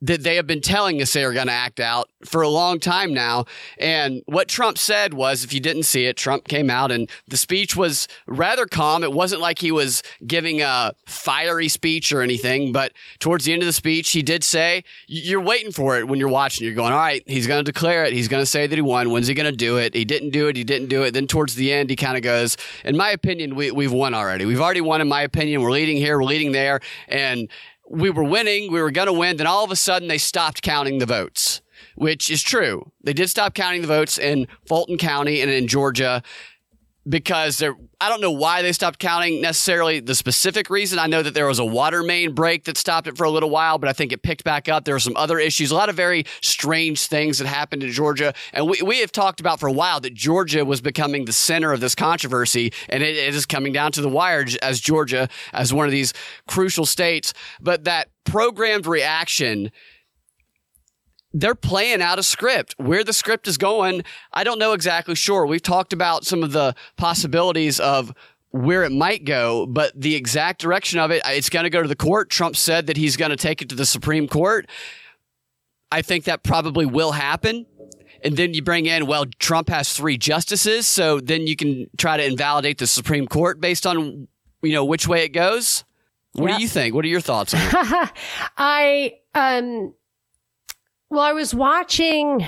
that 0.01 0.21
they 0.23 0.35
have 0.35 0.45
been 0.45 0.61
telling 0.61 1.01
us 1.01 1.13
they 1.13 1.23
are 1.23 1.33
going 1.33 1.47
to 1.47 1.53
act 1.53 1.79
out 1.79 2.09
for 2.23 2.41
a 2.43 2.49
long 2.49 2.79
time 2.79 3.13
now. 3.13 3.45
And 3.79 4.21
what 4.27 4.47
Trump 4.47 4.77
said 4.77 5.13
was, 5.13 5.43
if 5.43 5.53
you 5.53 5.59
didn't 5.59 5.83
see 5.83 6.05
it, 6.05 6.17
Trump 6.17 6.47
came 6.47 6.69
out 6.69 6.91
and 6.91 7.09
the 7.27 7.37
speech 7.37 7.75
was 7.75 8.07
rather 8.27 8.67
calm. 8.67 9.03
It 9.03 9.11
wasn't 9.11 9.41
like 9.41 9.59
he 9.59 9.71
was 9.71 10.03
giving 10.25 10.61
a 10.61 10.93
fiery 11.07 11.67
speech 11.67 12.11
or 12.11 12.21
anything, 12.21 12.71
but 12.71 12.93
towards 13.19 13.45
the 13.45 13.53
end 13.53 13.63
of 13.63 13.65
the 13.65 13.73
speech, 13.73 14.11
he 14.11 14.21
did 14.21 14.43
say, 14.43 14.83
you're 15.07 15.41
waiting 15.41 15.71
for 15.71 15.97
it 15.97 16.07
when 16.07 16.19
you're 16.19 16.29
watching. 16.29 16.65
You're 16.65 16.75
going, 16.75 16.93
all 16.93 16.99
right, 16.99 17.23
he's 17.25 17.47
going 17.47 17.63
to 17.63 17.71
declare 17.71 18.05
it. 18.05 18.13
He's 18.13 18.27
going 18.27 18.41
to 18.41 18.45
say 18.45 18.67
that 18.67 18.75
he 18.75 18.81
won. 18.81 19.09
When's 19.09 19.27
he 19.27 19.33
going 19.33 19.51
to 19.51 19.57
do 19.57 19.77
it? 19.77 19.95
He 19.95 20.05
didn't 20.05 20.29
do 20.29 20.47
it. 20.47 20.55
He 20.55 20.63
didn't 20.63 20.89
do 20.89 21.03
it. 21.03 21.11
Then 21.11 21.25
towards 21.25 21.55
the 21.55 21.73
end, 21.73 21.89
he 21.89 21.95
kind 21.95 22.17
of 22.17 22.23
goes, 22.23 22.55
in 22.85 22.95
my 22.95 23.09
opinion, 23.09 23.55
we, 23.55 23.71
we've 23.71 23.91
won 23.91 24.13
already. 24.13 24.45
We've 24.45 24.61
already 24.61 24.81
won, 24.81 25.01
in 25.01 25.07
my 25.07 25.21
opinion. 25.21 25.61
We're 25.61 25.71
leading 25.71 25.97
here. 25.97 26.17
We're 26.17 26.25
leading 26.25 26.51
there. 26.51 26.81
And 27.07 27.49
we 27.89 28.09
were 28.09 28.23
winning, 28.23 28.71
we 28.71 28.81
were 28.81 28.91
going 28.91 29.07
to 29.07 29.13
win. 29.13 29.37
Then 29.37 29.47
all 29.47 29.63
of 29.63 29.71
a 29.71 29.75
sudden 29.75 30.07
they 30.07 30.17
stopped 30.17 30.61
counting 30.61 30.99
the 30.99 31.05
votes, 31.05 31.61
which 31.95 32.29
is 32.29 32.41
true. 32.41 32.91
They 33.03 33.13
did 33.13 33.29
stop 33.29 33.53
counting 33.53 33.81
the 33.81 33.87
votes 33.87 34.17
in 34.17 34.47
Fulton 34.65 34.97
County 34.97 35.41
and 35.41 35.51
in 35.51 35.67
Georgia 35.67 36.21
because 37.07 37.57
they're, 37.57 37.75
I 38.01 38.09
don't 38.09 38.21
know 38.21 38.31
why 38.31 38.61
they 38.61 38.73
stopped 38.73 38.99
counting 38.99 39.41
necessarily 39.41 39.99
the 39.99 40.15
specific 40.15 40.69
reason. 40.69 40.99
I 40.99 41.07
know 41.07 41.23
that 41.23 41.33
there 41.33 41.47
was 41.47 41.59
a 41.59 41.65
water 41.65 42.03
main 42.03 42.33
break 42.33 42.65
that 42.65 42.77
stopped 42.77 43.07
it 43.07 43.17
for 43.17 43.23
a 43.23 43.29
little 43.29 43.49
while, 43.49 43.77
but 43.77 43.89
I 43.89 43.93
think 43.93 44.11
it 44.11 44.23
picked 44.23 44.43
back 44.43 44.67
up. 44.67 44.85
There 44.85 44.95
were 44.95 44.99
some 44.99 45.15
other 45.15 45.39
issues, 45.39 45.71
a 45.71 45.75
lot 45.75 45.89
of 45.89 45.95
very 45.95 46.25
strange 46.41 47.07
things 47.07 47.37
that 47.39 47.47
happened 47.47 47.83
in 47.83 47.91
Georgia. 47.91 48.33
And 48.53 48.69
we, 48.69 48.81
we 48.81 48.99
have 48.99 49.11
talked 49.11 49.39
about 49.39 49.59
for 49.59 49.67
a 49.67 49.71
while 49.71 49.99
that 50.01 50.13
Georgia 50.13 50.65
was 50.65 50.81
becoming 50.81 51.25
the 51.25 51.33
center 51.33 51.71
of 51.71 51.79
this 51.79 51.95
controversy, 51.95 52.73
and 52.89 53.03
it, 53.03 53.15
it 53.15 53.33
is 53.33 53.45
coming 53.45 53.73
down 53.73 53.91
to 53.93 54.01
the 54.01 54.09
wire 54.09 54.45
as 54.61 54.79
Georgia, 54.81 55.29
as 55.53 55.73
one 55.73 55.85
of 55.85 55.91
these 55.91 56.13
crucial 56.47 56.85
states. 56.85 57.33
But 57.61 57.85
that 57.85 58.09
programmed 58.25 58.85
reaction 58.85 59.71
they're 61.33 61.55
playing 61.55 62.01
out 62.01 62.19
a 62.19 62.23
script. 62.23 62.75
Where 62.77 63.03
the 63.03 63.13
script 63.13 63.47
is 63.47 63.57
going, 63.57 64.03
I 64.33 64.43
don't 64.43 64.59
know 64.59 64.73
exactly 64.73 65.15
sure. 65.15 65.45
We've 65.45 65.61
talked 65.61 65.93
about 65.93 66.25
some 66.25 66.43
of 66.43 66.51
the 66.51 66.75
possibilities 66.95 67.79
of 67.79 68.13
where 68.51 68.83
it 68.83 68.91
might 68.91 69.25
go, 69.25 69.65
but 69.67 69.91
the 69.99 70.15
exact 70.15 70.61
direction 70.61 70.99
of 70.99 71.11
it, 71.11 71.21
it's 71.25 71.49
going 71.49 71.65
to 71.65 71.69
go 71.69 71.81
to 71.81 71.87
the 71.87 71.95
court. 71.95 72.29
Trump 72.29 72.55
said 72.55 72.87
that 72.87 72.97
he's 72.97 73.17
going 73.17 73.31
to 73.31 73.37
take 73.37 73.61
it 73.61 73.69
to 73.69 73.75
the 73.75 73.85
Supreme 73.85 74.27
Court. 74.27 74.67
I 75.91 76.01
think 76.01 76.25
that 76.25 76.43
probably 76.43 76.85
will 76.85 77.11
happen. 77.11 77.65
And 78.23 78.35
then 78.35 78.53
you 78.53 78.63
bring 78.63 78.87
in, 78.87 79.05
well, 79.05 79.25
Trump 79.37 79.69
has 79.69 79.93
three 79.93 80.17
justices, 80.17 80.87
so 80.87 81.19
then 81.19 81.45
you 81.45 81.55
can 81.55 81.87
try 81.97 82.17
to 82.17 82.25
invalidate 82.25 82.79
the 82.79 82.87
Supreme 82.87 83.27
Court 83.27 83.61
based 83.61 83.85
on, 83.85 84.27
you 84.63 84.73
know, 84.73 84.83
which 84.83 85.07
way 85.07 85.23
it 85.23 85.29
goes. 85.29 85.83
What 86.33 86.55
do 86.55 86.61
you 86.61 86.67
think? 86.67 86.93
What 86.93 87.03
are 87.05 87.09
your 87.09 87.21
thoughts 87.21 87.53
on 87.53 87.61
it? 87.61 88.11
I 88.57 89.13
um 89.33 89.93
well, 91.09 91.21
I 91.21 91.33
was 91.33 91.53
watching. 91.53 92.45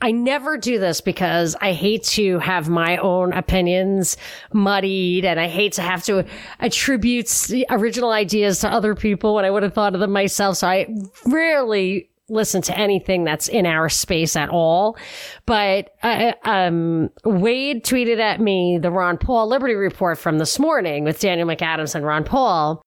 I 0.00 0.10
never 0.10 0.58
do 0.58 0.78
this 0.78 1.00
because 1.00 1.56
I 1.60 1.72
hate 1.72 2.04
to 2.04 2.38
have 2.38 2.68
my 2.68 2.98
own 2.98 3.32
opinions 3.32 4.18
muddied 4.52 5.24
and 5.24 5.40
I 5.40 5.48
hate 5.48 5.72
to 5.74 5.82
have 5.82 6.04
to 6.04 6.26
attribute 6.60 7.50
original 7.70 8.10
ideas 8.10 8.60
to 8.60 8.68
other 8.68 8.94
people 8.94 9.34
when 9.34 9.46
I 9.46 9.50
would 9.50 9.62
have 9.62 9.72
thought 9.72 9.94
of 9.94 10.00
them 10.00 10.12
myself. 10.12 10.58
So 10.58 10.68
I 10.68 10.86
rarely 11.24 12.10
listen 12.28 12.60
to 12.60 12.76
anything 12.76 13.24
that's 13.24 13.48
in 13.48 13.64
our 13.64 13.88
space 13.88 14.36
at 14.36 14.50
all. 14.50 14.98
But 15.46 15.90
uh, 16.02 16.32
um, 16.44 17.10
Wade 17.24 17.84
tweeted 17.84 18.18
at 18.18 18.40
me 18.40 18.78
the 18.78 18.90
Ron 18.90 19.16
Paul 19.16 19.48
Liberty 19.48 19.74
Report 19.74 20.18
from 20.18 20.38
this 20.38 20.58
morning 20.58 21.04
with 21.04 21.20
Daniel 21.20 21.48
McAdams 21.48 21.94
and 21.94 22.04
Ron 22.04 22.24
Paul. 22.24 22.82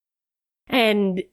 And 0.68 1.24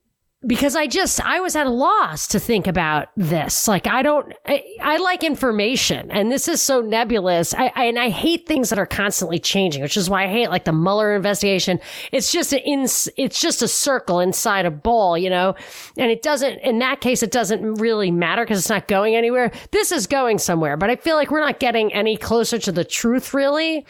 because 0.47 0.77
I 0.77 0.87
just 0.87 1.21
I 1.25 1.41
was 1.41 1.57
at 1.57 1.67
a 1.67 1.71
loss 1.71 2.29
to 2.29 2.39
think 2.39 2.67
about 2.67 3.09
this. 3.17 3.67
Like 3.67 3.87
I 3.87 4.03
don't 4.03 4.33
I, 4.47 4.65
I 4.81 4.97
like 4.99 5.25
information 5.25 6.11
and 6.11 6.31
this 6.31 6.49
is 6.49 6.63
so 6.63 6.81
nebulous. 6.81 7.55
I, 7.55 7.73
I, 7.75 7.85
and 7.85 7.99
I 7.99 8.11
hate 8.11 8.47
things 8.47 8.71
that 8.71 8.79
are 8.79 8.87
constantly 8.87 9.39
changing, 9.39 9.83
which 9.83 9.97
is 9.97 10.09
why 10.09 10.25
I 10.25 10.29
hate 10.29 10.49
like 10.49 10.65
the 10.65 10.73
Mueller 10.73 11.17
investigation. 11.17 11.81
It's 12.13 12.31
just 12.31 12.53
an 12.53 12.61
in, 12.61 12.83
it's 12.83 13.41
just 13.41 13.63
a 13.63 13.69
circle 13.69 14.21
inside 14.21 14.67
a 14.67 14.71
ball, 14.71 15.19
you 15.19 15.31
know. 15.31 15.55
And 15.97 16.11
it 16.11 16.23
doesn't 16.23 16.59
in 16.59 16.79
that 16.79 17.01
case 17.01 17.23
it 17.23 17.31
doesn't 17.31 17.75
really 17.75 18.11
matter 18.11 18.45
because 18.45 18.59
it's 18.59 18.71
not 18.71 18.89
going 18.89 19.17
anywhere. 19.17 19.51
This 19.73 19.91
is 19.91 20.07
going 20.07 20.39
somewhere, 20.39 20.77
but 20.77 20.91
I 20.91 20.97
feel 20.97 21.17
like 21.17 21.31
we're 21.31 21.41
not 21.41 21.59
getting 21.59 21.93
any 21.93 22.17
closer 22.17 22.59
to 22.59 22.73
the 22.73 22.85
truth 22.85 23.35
really. 23.35 23.87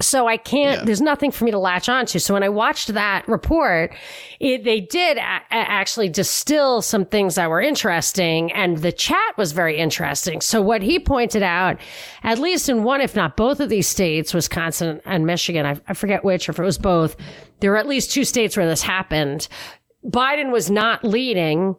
So 0.00 0.26
I 0.26 0.36
can't, 0.38 0.80
yeah. 0.80 0.84
there's 0.84 1.00
nothing 1.00 1.30
for 1.30 1.44
me 1.44 1.52
to 1.52 1.58
latch 1.58 1.88
onto. 1.88 2.18
So 2.18 2.34
when 2.34 2.42
I 2.42 2.48
watched 2.48 2.88
that 2.94 3.28
report, 3.28 3.94
it, 4.40 4.64
they 4.64 4.80
did 4.80 5.18
a- 5.18 5.44
actually 5.50 6.08
distill 6.08 6.82
some 6.82 7.04
things 7.04 7.36
that 7.36 7.48
were 7.48 7.60
interesting 7.60 8.50
and 8.52 8.78
the 8.78 8.90
chat 8.90 9.38
was 9.38 9.52
very 9.52 9.78
interesting. 9.78 10.40
So 10.40 10.60
what 10.60 10.82
he 10.82 10.98
pointed 10.98 11.44
out, 11.44 11.78
at 12.24 12.40
least 12.40 12.68
in 12.68 12.82
one, 12.82 13.00
if 13.02 13.14
not 13.14 13.36
both 13.36 13.60
of 13.60 13.68
these 13.68 13.86
states, 13.86 14.34
Wisconsin 14.34 15.00
and 15.04 15.26
Michigan, 15.26 15.64
I, 15.64 15.80
I 15.86 15.94
forget 15.94 16.24
which, 16.24 16.48
or 16.48 16.52
if 16.52 16.58
it 16.58 16.64
was 16.64 16.78
both, 16.78 17.14
there 17.60 17.70
were 17.70 17.76
at 17.76 17.86
least 17.86 18.10
two 18.10 18.24
states 18.24 18.56
where 18.56 18.68
this 18.68 18.82
happened. 18.82 19.46
Biden 20.04 20.50
was 20.50 20.72
not 20.72 21.04
leading. 21.04 21.76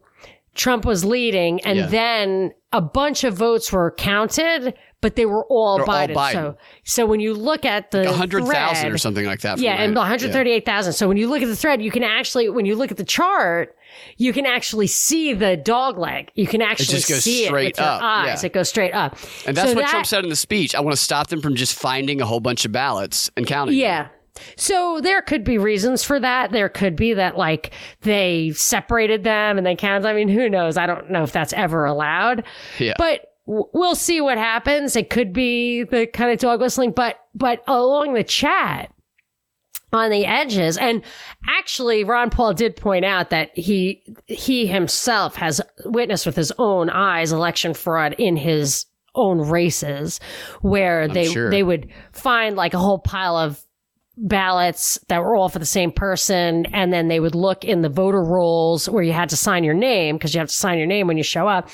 Trump 0.53 0.86
was 0.86 1.03
leading 1.03 1.60
and 1.65 1.79
yeah. 1.79 1.88
then 1.88 2.53
a 2.72 2.81
bunch 2.81 3.25
of 3.25 3.34
votes 3.34 3.74
were 3.74 3.91
counted, 3.91 4.74
but 5.05 5.15
they 5.15 5.27
were 5.27 5.45
all, 5.50 5.77
Biden. 5.81 6.15
all 6.15 6.24
Biden. 6.24 6.33
So, 6.33 6.57
so 6.83 7.05
when 7.05 7.19
you 7.19 7.35
look 7.35 7.63
at 7.63 7.91
the 7.91 8.00
like 8.00 8.09
100,000 8.09 8.91
or 8.91 8.97
something 8.97 9.24
like 9.24 9.41
that. 9.41 9.59
Yeah, 9.59 9.74
and 9.75 9.95
138,000. 9.95 10.89
Yeah. 10.89 10.95
So 10.95 11.07
when 11.07 11.15
you 11.15 11.29
look 11.29 11.43
at 11.43 11.47
the 11.47 11.55
thread, 11.55 11.79
you 11.79 11.91
can 11.91 12.01
actually, 12.01 12.50
when 12.50 12.65
you 12.65 12.75
look 12.75 12.89
at 12.89 12.97
the 12.97 13.03
chart, 13.03 13.75
you 14.17 14.33
can 14.33 14.47
actually 14.47 14.88
see 14.88 15.33
the 15.33 15.57
dog 15.57 16.00
leg. 16.00 16.31
You 16.33 16.47
can 16.47 16.63
actually 16.63 16.97
it 16.97 17.03
see 17.03 17.45
it 17.45 17.51
with 17.51 17.77
your 17.77 17.85
up. 17.85 18.01
eyes. 18.01 18.41
Yeah. 18.41 18.47
It 18.47 18.53
goes 18.53 18.67
straight 18.67 18.95
up. 18.95 19.15
And 19.45 19.55
that's 19.55 19.69
so 19.69 19.75
what 19.75 19.83
that, 19.83 19.91
Trump 19.91 20.07
said 20.07 20.24
in 20.24 20.31
the 20.31 20.35
speech. 20.35 20.74
I 20.74 20.79
want 20.79 20.97
to 20.97 21.03
stop 21.03 21.27
them 21.27 21.39
from 21.39 21.53
just 21.53 21.75
finding 21.75 22.19
a 22.19 22.25
whole 22.25 22.39
bunch 22.39 22.65
of 22.65 22.71
ballots 22.71 23.29
and 23.38 23.45
counting. 23.45 23.75
Yeah. 23.75 24.05
Them. 24.05 24.12
So 24.57 25.01
there 25.01 25.21
could 25.21 25.43
be 25.43 25.59
reasons 25.59 26.03
for 26.03 26.19
that. 26.19 26.51
There 26.51 26.67
could 26.67 26.95
be 26.95 27.13
that 27.13 27.38
like 27.38 27.74
they 28.01 28.53
separated 28.55 29.24
them 29.24 29.59
and 29.59 29.67
they 29.67 29.75
counted. 29.75 30.07
I 30.07 30.13
mean, 30.13 30.29
who 30.29 30.50
knows? 30.50 30.77
I 30.77 30.88
don't 30.88 31.12
know 31.12 31.21
if 31.21 31.31
that's 31.31 31.53
ever 31.53 31.85
allowed. 31.85 32.43
Yeah. 32.79 32.95
But 32.97 33.35
we'll 33.45 33.95
see 33.95 34.21
what 34.21 34.37
happens. 34.37 34.95
It 34.95 35.09
could 35.09 35.33
be 35.33 35.83
the 35.83 36.07
kind 36.07 36.31
of 36.31 36.39
dog 36.39 36.61
whistling, 36.61 36.91
but 36.91 37.19
but 37.33 37.63
along 37.67 38.13
the 38.13 38.23
chat 38.23 38.91
on 39.93 40.09
the 40.09 40.25
edges, 40.25 40.77
and 40.77 41.03
actually, 41.47 42.03
Ron 42.03 42.29
Paul 42.29 42.53
did 42.53 42.75
point 42.75 43.05
out 43.05 43.29
that 43.29 43.57
he 43.57 44.03
he 44.25 44.67
himself 44.67 45.35
has 45.35 45.61
witnessed 45.85 46.25
with 46.25 46.35
his 46.35 46.51
own 46.57 46.89
eyes 46.89 47.31
election 47.31 47.73
fraud 47.73 48.13
in 48.17 48.35
his 48.35 48.85
own 49.13 49.39
races, 49.39 50.19
where 50.61 51.03
I'm 51.03 51.13
they 51.13 51.27
sure. 51.27 51.49
they 51.49 51.63
would 51.63 51.89
find 52.11 52.55
like 52.55 52.73
a 52.73 52.79
whole 52.79 52.99
pile 52.99 53.37
of 53.37 53.64
ballots 54.17 54.98
that 55.07 55.22
were 55.22 55.36
all 55.36 55.50
for 55.50 55.60
the 55.60 55.65
same 55.65 55.91
person. 55.91 56.65
And 56.67 56.91
then 56.93 57.07
they 57.07 57.19
would 57.19 57.36
look 57.36 57.63
in 57.63 57.81
the 57.81 57.89
voter 57.89 58.24
rolls 58.24 58.89
where 58.89 59.03
you 59.03 59.13
had 59.13 59.29
to 59.29 59.38
sign 59.38 59.63
your 59.63 59.74
name 59.74 60.15
because 60.15 60.34
you 60.34 60.39
have 60.39 60.50
to 60.50 60.55
sign 60.55 60.77
your 60.77 60.88
name 60.88 61.07
when 61.07 61.17
you 61.17 61.24
show 61.24 61.48
up. 61.48 61.69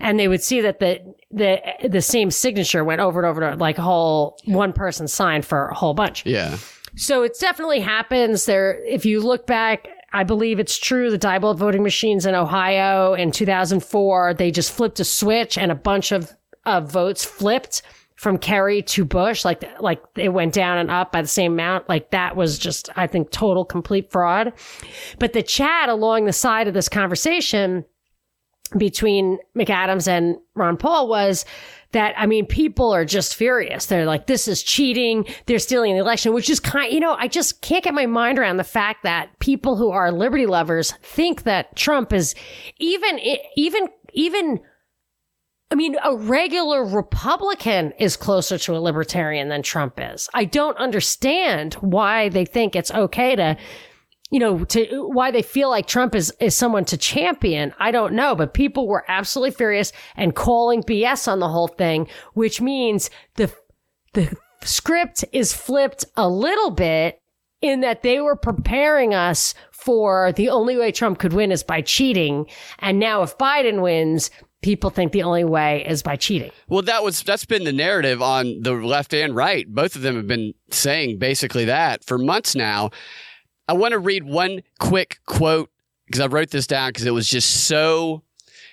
And 0.00 0.18
they 0.18 0.28
would 0.28 0.42
see 0.42 0.60
that 0.62 0.80
the, 0.80 1.00
the, 1.30 1.60
the 1.88 2.02
same 2.02 2.30
signature 2.30 2.84
went 2.84 3.00
over 3.00 3.20
and 3.20 3.28
over 3.28 3.40
to 3.50 3.56
like 3.56 3.78
a 3.78 3.82
whole 3.82 4.36
one 4.44 4.72
person 4.72 5.06
signed 5.06 5.44
for 5.44 5.68
a 5.68 5.74
whole 5.74 5.94
bunch. 5.94 6.26
Yeah. 6.26 6.58
So 6.96 7.22
it 7.22 7.36
definitely 7.40 7.80
happens 7.80 8.46
there. 8.46 8.84
If 8.84 9.04
you 9.04 9.20
look 9.20 9.46
back, 9.46 9.88
I 10.12 10.22
believe 10.22 10.60
it's 10.60 10.78
true. 10.78 11.10
The 11.10 11.18
Diebold 11.18 11.58
voting 11.58 11.82
machines 11.82 12.24
in 12.24 12.34
Ohio 12.34 13.14
in 13.14 13.32
2004, 13.32 14.34
they 14.34 14.50
just 14.50 14.72
flipped 14.72 15.00
a 15.00 15.04
switch 15.04 15.58
and 15.58 15.72
a 15.72 15.74
bunch 15.74 16.12
of, 16.12 16.32
of 16.64 16.90
votes 16.90 17.24
flipped 17.24 17.82
from 18.16 18.38
Kerry 18.38 18.82
to 18.82 19.04
Bush, 19.04 19.44
like 19.44 19.64
like 19.80 20.02
it 20.16 20.30
went 20.30 20.54
down 20.54 20.78
and 20.78 20.90
up 20.90 21.12
by 21.12 21.22
the 21.22 21.28
same 21.28 21.52
amount. 21.52 21.88
Like 21.88 22.10
that 22.10 22.36
was 22.36 22.58
just, 22.58 22.88
I 22.96 23.06
think, 23.06 23.30
total 23.30 23.64
complete 23.64 24.10
fraud. 24.10 24.52
But 25.18 25.32
the 25.32 25.42
chat 25.42 25.88
along 25.88 26.24
the 26.24 26.32
side 26.32 26.68
of 26.68 26.74
this 26.74 26.88
conversation 26.88 27.84
between 28.76 29.38
McAdams 29.56 30.08
and 30.08 30.36
Ron 30.54 30.76
Paul 30.76 31.08
was 31.08 31.44
that 31.92 32.14
I 32.16 32.26
mean, 32.26 32.46
people 32.46 32.92
are 32.92 33.04
just 33.04 33.34
furious. 33.34 33.86
They're 33.86 34.06
like, 34.06 34.26
"This 34.26 34.48
is 34.48 34.62
cheating. 34.62 35.26
They're 35.46 35.58
stealing 35.58 35.94
the 35.94 36.00
election," 36.00 36.32
which 36.32 36.50
is 36.50 36.60
kind. 36.60 36.92
You 36.92 37.00
know, 37.00 37.14
I 37.18 37.28
just 37.28 37.62
can't 37.62 37.84
get 37.84 37.94
my 37.94 38.06
mind 38.06 38.38
around 38.38 38.56
the 38.56 38.64
fact 38.64 39.02
that 39.02 39.38
people 39.38 39.76
who 39.76 39.90
are 39.90 40.10
liberty 40.10 40.46
lovers 40.46 40.92
think 41.02 41.44
that 41.44 41.74
Trump 41.76 42.12
is 42.12 42.34
even 42.78 43.20
even 43.56 43.88
even 44.12 44.60
I 45.70 45.76
mean, 45.76 45.96
a 46.04 46.14
regular 46.14 46.84
Republican 46.84 47.92
is 47.98 48.16
closer 48.16 48.58
to 48.58 48.76
a 48.76 48.78
libertarian 48.78 49.48
than 49.48 49.62
Trump 49.62 49.94
is. 49.98 50.28
I 50.34 50.44
don't 50.44 50.76
understand 50.76 51.74
why 51.74 52.28
they 52.28 52.44
think 52.44 52.76
it's 52.76 52.92
okay 52.92 53.34
to, 53.34 53.56
you 54.30 54.38
know, 54.38 54.64
to 54.64 55.08
why 55.08 55.30
they 55.30 55.42
feel 55.42 55.70
like 55.70 55.86
Trump 55.86 56.14
is, 56.14 56.32
is 56.38 56.54
someone 56.54 56.84
to 56.86 56.96
champion. 56.96 57.72
I 57.80 57.90
don't 57.90 58.14
know, 58.14 58.34
but 58.34 58.54
people 58.54 58.86
were 58.86 59.04
absolutely 59.08 59.52
furious 59.52 59.92
and 60.16 60.34
calling 60.34 60.82
BS 60.82 61.26
on 61.26 61.40
the 61.40 61.48
whole 61.48 61.68
thing, 61.68 62.08
which 62.34 62.60
means 62.60 63.10
the, 63.36 63.52
the 64.12 64.36
script 64.62 65.24
is 65.32 65.52
flipped 65.52 66.04
a 66.16 66.28
little 66.28 66.70
bit 66.70 67.20
in 67.62 67.80
that 67.80 68.02
they 68.02 68.20
were 68.20 68.36
preparing 68.36 69.14
us 69.14 69.54
for 69.72 70.32
the 70.32 70.50
only 70.50 70.76
way 70.76 70.92
Trump 70.92 71.18
could 71.18 71.32
win 71.32 71.50
is 71.50 71.62
by 71.62 71.80
cheating. 71.80 72.46
And 72.78 72.98
now 72.98 73.22
if 73.22 73.38
Biden 73.38 73.80
wins, 73.80 74.30
people 74.64 74.88
think 74.88 75.12
the 75.12 75.22
only 75.22 75.44
way 75.44 75.84
is 75.86 76.02
by 76.02 76.16
cheating. 76.16 76.50
Well, 76.68 76.80
that 76.82 77.04
was 77.04 77.22
that's 77.22 77.44
been 77.44 77.64
the 77.64 77.72
narrative 77.72 78.22
on 78.22 78.62
the 78.62 78.72
left 78.72 79.12
and 79.12 79.36
right. 79.36 79.68
Both 79.68 79.94
of 79.94 80.00
them 80.00 80.16
have 80.16 80.26
been 80.26 80.54
saying 80.70 81.18
basically 81.18 81.66
that 81.66 82.02
for 82.02 82.16
months 82.16 82.54
now. 82.54 82.90
I 83.68 83.74
want 83.74 83.92
to 83.92 83.98
read 83.98 84.24
one 84.24 84.62
quick 84.80 85.18
quote 85.26 85.70
because 86.06 86.20
I 86.20 86.26
wrote 86.28 86.50
this 86.50 86.66
down 86.66 86.88
because 86.88 87.04
it 87.04 87.12
was 87.12 87.28
just 87.28 87.66
so. 87.66 88.22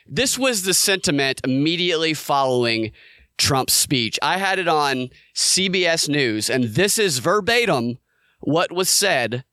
This 0.07 0.39
was 0.39 0.63
the 0.63 0.73
sentiment 0.73 1.41
immediately 1.43 2.13
following 2.13 2.93
Trump's 3.37 3.73
speech. 3.73 4.17
I 4.21 4.37
had 4.37 4.59
it 4.59 4.69
on 4.69 5.09
CBS 5.35 6.07
News, 6.07 6.49
and 6.49 6.63
this 6.63 6.97
is 6.97 7.19
verbatim 7.19 7.97
what 8.39 8.71
was 8.71 8.89
said 8.89 9.43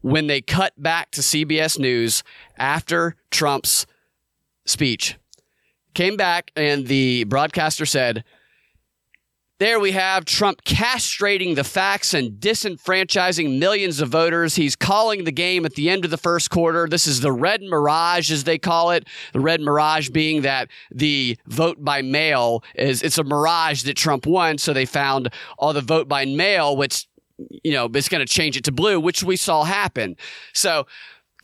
when 0.00 0.28
they 0.28 0.40
cut 0.40 0.72
back 0.82 1.10
to 1.10 1.20
CBS 1.20 1.78
News 1.78 2.22
after 2.56 3.16
Trump's 3.30 3.86
speech. 4.64 5.18
Came 5.94 6.16
back, 6.16 6.50
and 6.56 6.86
the 6.86 7.24
broadcaster 7.24 7.86
said, 7.86 8.24
there 9.60 9.78
we 9.78 9.92
have 9.92 10.24
Trump 10.24 10.64
castrating 10.64 11.54
the 11.54 11.62
facts 11.62 12.12
and 12.12 12.40
disenfranchising 12.40 13.60
millions 13.60 14.00
of 14.00 14.08
voters. 14.08 14.56
He's 14.56 14.74
calling 14.74 15.22
the 15.22 15.30
game 15.30 15.64
at 15.64 15.76
the 15.76 15.88
end 15.88 16.04
of 16.04 16.10
the 16.10 16.18
first 16.18 16.50
quarter. 16.50 16.88
This 16.88 17.06
is 17.06 17.20
the 17.20 17.30
red 17.30 17.62
mirage, 17.62 18.32
as 18.32 18.42
they 18.42 18.58
call 18.58 18.90
it. 18.90 19.06
The 19.32 19.38
red 19.38 19.60
mirage 19.60 20.10
being 20.10 20.42
that 20.42 20.68
the 20.90 21.38
vote 21.46 21.84
by 21.84 22.02
mail 22.02 22.64
is, 22.74 23.00
it's 23.00 23.16
a 23.16 23.22
mirage 23.22 23.84
that 23.84 23.96
Trump 23.96 24.26
won. 24.26 24.58
So 24.58 24.72
they 24.72 24.86
found 24.86 25.32
all 25.56 25.72
the 25.72 25.80
vote 25.80 26.08
by 26.08 26.24
mail, 26.24 26.76
which, 26.76 27.06
you 27.62 27.72
know, 27.72 27.88
is 27.94 28.08
going 28.08 28.26
to 28.26 28.32
change 28.32 28.56
it 28.56 28.64
to 28.64 28.72
blue, 28.72 28.98
which 28.98 29.22
we 29.22 29.36
saw 29.36 29.62
happen. 29.62 30.16
So 30.52 30.88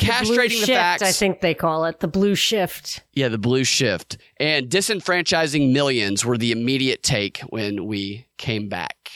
castrating 0.00 0.60
the, 0.60 0.66
the 0.66 0.74
facts. 0.74 1.02
I 1.02 1.12
think 1.12 1.40
they 1.40 1.54
call 1.54 1.84
it 1.84 2.00
the 2.00 2.08
blue 2.08 2.34
shift. 2.34 3.02
Yeah, 3.12 3.28
the 3.28 3.38
blue 3.38 3.64
shift. 3.64 4.18
And 4.38 4.68
disenfranchising 4.68 5.72
millions 5.72 6.24
were 6.24 6.38
the 6.38 6.52
immediate 6.52 7.02
take 7.02 7.38
when 7.48 7.86
we 7.86 8.26
came 8.38 8.68
back. 8.68 9.10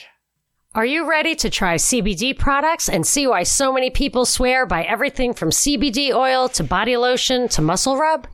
Are 0.75 0.85
you 0.85 1.09
ready 1.09 1.35
to 1.35 1.49
try 1.49 1.75
CBD 1.75 2.37
products 2.37 2.89
and 2.89 3.07
see 3.07 3.27
why 3.27 3.43
so 3.43 3.71
many 3.71 3.89
people 3.89 4.25
swear 4.25 4.65
by 4.65 4.83
everything 4.83 5.33
from 5.33 5.49
CBD 5.49 6.13
oil 6.13 6.49
to 6.49 6.65
body 6.65 6.97
lotion 6.97 7.47
to 7.49 7.61
muscle 7.61 7.95
rub? 7.95 8.27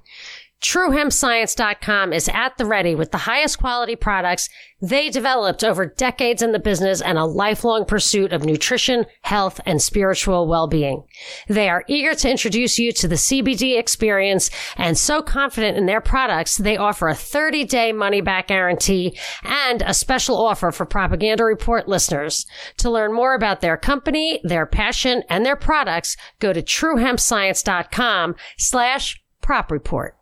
TrueHempScience.com 0.61 2.13
is 2.13 2.29
at 2.29 2.57
the 2.57 2.65
ready 2.65 2.93
with 2.93 3.11
the 3.11 3.17
highest 3.17 3.57
quality 3.57 3.95
products 3.95 4.47
they 4.79 5.09
developed 5.09 5.63
over 5.63 5.87
decades 5.87 6.43
in 6.43 6.51
the 6.51 6.59
business 6.59 7.01
and 7.01 7.17
a 7.17 7.25
lifelong 7.25 7.83
pursuit 7.85 8.31
of 8.31 8.43
nutrition, 8.43 9.05
health, 9.23 9.59
and 9.65 9.81
spiritual 9.81 10.47
well-being. 10.47 11.03
They 11.47 11.67
are 11.67 11.83
eager 11.87 12.13
to 12.13 12.29
introduce 12.29 12.77
you 12.77 12.91
to 12.93 13.07
the 13.07 13.15
CBD 13.15 13.77
experience 13.77 14.51
and 14.77 14.97
so 14.97 15.23
confident 15.23 15.77
in 15.77 15.87
their 15.87 16.01
products, 16.01 16.57
they 16.57 16.77
offer 16.77 17.09
a 17.09 17.13
30-day 17.13 17.91
money-back 17.91 18.47
guarantee 18.47 19.17
and 19.43 19.81
a 19.81 19.95
special 19.95 20.37
offer 20.37 20.71
for 20.71 20.85
Propaganda 20.85 21.43
Report 21.43 21.87
listeners. 21.87 22.45
To 22.77 22.89
learn 22.89 23.13
more 23.13 23.33
about 23.33 23.61
their 23.61 23.77
company, 23.77 24.41
their 24.43 24.67
passion, 24.67 25.23
and 25.27 25.43
their 25.43 25.55
products, 25.55 26.17
go 26.39 26.53
to 26.53 26.61
TrueHempScience.com 26.61 28.35
slash 28.57 29.21
prop 29.41 29.71
report 29.71 30.15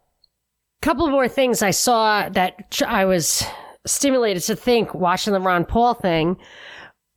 couple 0.81 1.07
more 1.09 1.27
things 1.27 1.61
I 1.61 1.71
saw 1.71 2.29
that 2.29 2.81
I 2.85 3.05
was 3.05 3.43
stimulated 3.85 4.43
to 4.43 4.55
think 4.55 4.93
watching 4.93 5.33
the 5.33 5.39
Ron 5.39 5.65
Paul 5.65 5.93
thing 5.93 6.37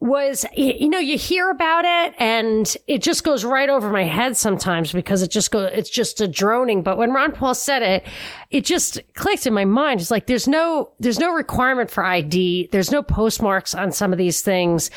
was 0.01 0.45
you 0.57 0.89
know 0.89 0.99
you 0.99 1.17
hear 1.17 1.49
about 1.49 1.85
it 1.85 2.13
and 2.19 2.77
it 2.89 3.01
just 3.01 3.23
goes 3.23 3.45
right 3.45 3.69
over 3.69 3.89
my 3.89 4.03
head 4.03 4.37
sometimes 4.37 4.91
because 4.91 5.23
it 5.23 5.31
just 5.31 5.53
go 5.53 5.63
it's 5.63 5.91
just 5.91 6.21
a 6.21 6.27
droning. 6.27 6.83
But 6.83 6.99
when 6.99 7.13
Ron 7.13 7.31
Paul 7.31 7.55
said 7.55 7.83
it 7.83 8.05
it 8.51 8.65
just 8.65 9.01
clicked 9.15 9.47
in 9.47 9.55
my 9.55 9.65
mind. 9.65 10.01
It's 10.01 10.11
like 10.11 10.27
there's 10.27 10.49
no 10.49 10.91
there's 10.99 11.21
no 11.21 11.33
requirement 11.33 11.89
for 11.89 12.05
ID 12.05 12.71
there's 12.73 12.91
no 12.91 13.03
postmarks 13.03 13.77
on 13.77 13.93
some 13.93 14.11
of 14.11 14.19
these 14.19 14.41
things. 14.41 14.91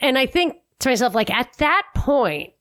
And 0.00 0.16
I 0.16 0.26
think 0.26 0.54
to 0.78 0.88
myself 0.90 1.12
like 1.12 1.30
at 1.30 1.52
that 1.58 1.82
point 1.96 2.51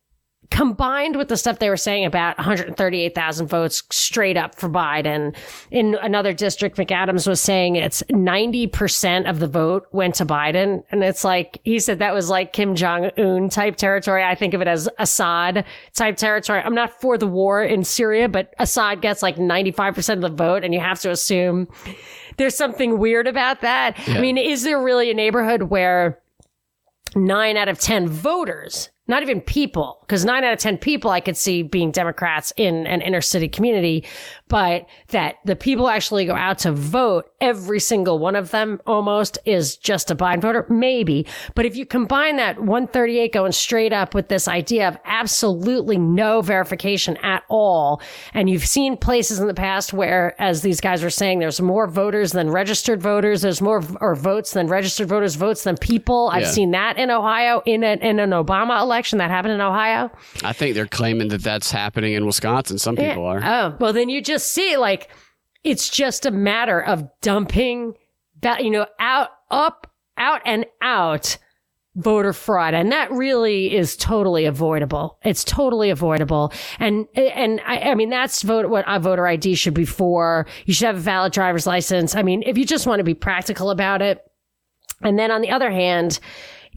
combined 0.51 1.15
with 1.15 1.29
the 1.29 1.38
stuff 1.38 1.60
they 1.60 1.70
were 1.70 1.77
saying 1.77 2.05
about 2.05 2.38
138,000 2.38 3.48
votes 3.48 3.83
straight 3.90 4.37
up 4.37 4.53
for 4.53 4.70
Biden. 4.70 5.35
In 5.72 5.96
another 6.01 6.33
district, 6.33 6.77
McAdams 6.77 7.25
was 7.25 7.42
saying 7.42 7.77
it's 7.77 8.03
90% 8.11 9.29
of 9.29 9.40
the 9.40 9.48
vote 9.48 9.87
went 9.92 10.16
to 10.16 10.25
Biden. 10.25 10.83
And 10.92 11.03
it's 11.03 11.24
like, 11.24 11.59
he 11.64 11.79
said 11.79 12.00
that 12.00 12.14
was 12.14 12.29
like 12.29 12.53
Kim 12.53 12.75
Jong 12.75 13.05
Un 13.18 13.50
type 13.50 13.77
territory. 13.77 14.24
I 14.24 14.35
think 14.35 14.53
of 14.53 14.61
it 14.61 14.68
as 14.68 14.90
Assad 15.00 15.66
type 15.94 16.18
territory. 16.18 16.61
I'm 16.64 16.75
not 16.75 17.00
for 17.00 17.18
the 17.18 17.27
war 17.27 17.64
in 17.64 17.83
Syria, 17.85 18.27
but 18.27 18.53
Assad 18.59 19.01
gets 19.01 19.24
like 19.24 19.37
95% 19.37 20.16
of 20.16 20.22
the 20.22 20.29
vote. 20.29 20.66
And 20.66 20.74
you 20.74 20.81
have 20.81 21.00
to 21.00 21.11
assume 21.11 21.70
there's 22.35 22.57
something 22.57 23.00
weird 23.00 23.25
about 23.25 23.61
that. 23.61 23.98
Yeah. 24.05 24.16
I 24.16 24.22
mean, 24.22 24.37
is 24.37 24.64
there 24.64 24.81
really 24.81 25.09
a 25.09 25.14
neighborhood 25.14 25.64
where 25.64 26.20
nine 27.16 27.55
out 27.55 27.70
of 27.70 27.79
10 27.79 28.07
voters 28.09 28.90
not 29.07 29.24
even 29.24 29.42
people, 29.42 29.98
because 30.01 30.24
nine 30.24 30.44
out 30.44 30.53
of 30.53 30.59
10 30.59 30.77
people 30.77 31.09
I 31.09 31.22
could 31.22 31.35
see 31.35 31.64
being 31.64 31.92
Democrats 31.92 32.53
in 32.55 32.85
an 32.85 33.01
inner 33.01 33.20
city 33.20 33.50
community, 33.50 34.05
but 34.48 34.85
that 35.07 35.37
the 35.44 35.55
people 35.55 35.90
actually 35.90 36.25
go 36.25 36.35
out 36.35 36.59
to 36.59 36.72
vote, 36.72 37.25
every 37.42 37.79
single 37.79 38.20
one 38.20 38.35
of 38.35 38.51
them 38.51 38.79
almost 38.85 39.40
is 39.44 39.75
just 39.75 40.11
a 40.11 40.16
Biden 40.16 40.40
voter, 40.40 40.68
maybe. 40.70 41.25
But 41.55 41.66
if 41.66 41.75
you 41.75 41.85
combine 41.85 42.37
that 42.37 42.59
138 42.59 43.33
going 43.33 43.53
straight 43.53 43.92
up 43.92 44.14
with 44.14 44.27
this 44.27 44.48
idea 44.48 44.87
of 44.87 44.98
absolutely 45.03 45.98
no 45.98 46.42
verification 46.42 47.18
at 47.18 47.44
all, 47.50 48.01
and 48.35 48.50
you've 48.51 48.66
seen 48.66 48.98
places 48.98 49.40
in 49.40 49.48
the 49.48 49.53
past 49.55 49.94
where, 49.94 50.40
as 50.40 50.61
these 50.61 50.79
guys 50.79 51.01
were 51.01 51.09
saying, 51.09 51.40
there's 51.40 51.59
more 51.59 51.87
voters 51.87 52.33
than 52.33 52.51
registered 52.51 53.01
voters, 53.01 53.42
there's 53.42 53.61
more 53.61 53.81
or 54.00 54.14
votes 54.14 54.53
than 54.53 54.68
registered 54.68 55.09
voters, 55.09 55.35
votes 55.35 55.64
than 55.64 55.75
people. 55.75 56.29
I've 56.31 56.44
yeah. 56.44 56.51
seen 56.51 56.72
that 56.72 56.98
in 56.98 57.09
Ohio 57.09 57.64
in, 57.66 57.83
a, 57.83 57.94
in 57.94 58.20
an 58.20 58.29
Obama 58.29 58.79
election 58.79 58.90
election 58.91 59.19
that 59.19 59.31
happened 59.31 59.53
in 59.53 59.61
Ohio? 59.61 60.11
I 60.43 60.51
think 60.51 60.75
they're 60.75 60.85
claiming 60.85 61.29
that 61.29 61.41
that's 61.41 61.71
happening 61.71 62.13
in 62.13 62.25
Wisconsin. 62.25 62.77
Some 62.77 62.97
people 62.97 63.25
are. 63.25 63.41
Oh, 63.43 63.77
well, 63.79 63.93
then 63.93 64.09
you 64.09 64.21
just 64.21 64.51
see 64.51 64.75
like 64.75 65.09
it's 65.63 65.89
just 65.89 66.25
a 66.25 66.31
matter 66.31 66.81
of 66.83 67.07
dumping 67.21 67.93
that, 68.41 68.63
you 68.63 68.71
know, 68.71 68.87
out, 68.99 69.29
up, 69.49 69.87
out 70.17 70.41
and 70.45 70.65
out 70.81 71.37
voter 71.95 72.33
fraud. 72.33 72.73
And 72.73 72.91
that 72.91 73.11
really 73.11 73.75
is 73.75 73.95
totally 73.97 74.45
avoidable. 74.45 75.19
It's 75.23 75.43
totally 75.43 75.89
avoidable. 75.89 76.53
And, 76.79 77.05
and 77.15 77.61
I, 77.65 77.91
I 77.91 77.95
mean, 77.95 78.09
that's 78.09 78.41
vote, 78.43 78.69
what 78.69 78.85
a 78.87 78.99
voter 78.99 79.27
ID 79.27 79.55
should 79.55 79.73
be 79.73 79.85
for. 79.85 80.47
You 80.65 80.73
should 80.73 80.87
have 80.87 80.97
a 80.97 81.01
valid 81.01 81.33
driver's 81.33 81.67
license. 81.67 82.15
I 82.15 82.23
mean, 82.23 82.43
if 82.45 82.57
you 82.57 82.65
just 82.65 82.87
want 82.87 82.99
to 82.99 83.03
be 83.03 83.13
practical 83.13 83.69
about 83.69 84.01
it. 84.01 84.23
And 85.03 85.17
then 85.17 85.31
on 85.31 85.41
the 85.41 85.49
other 85.49 85.71
hand, 85.71 86.19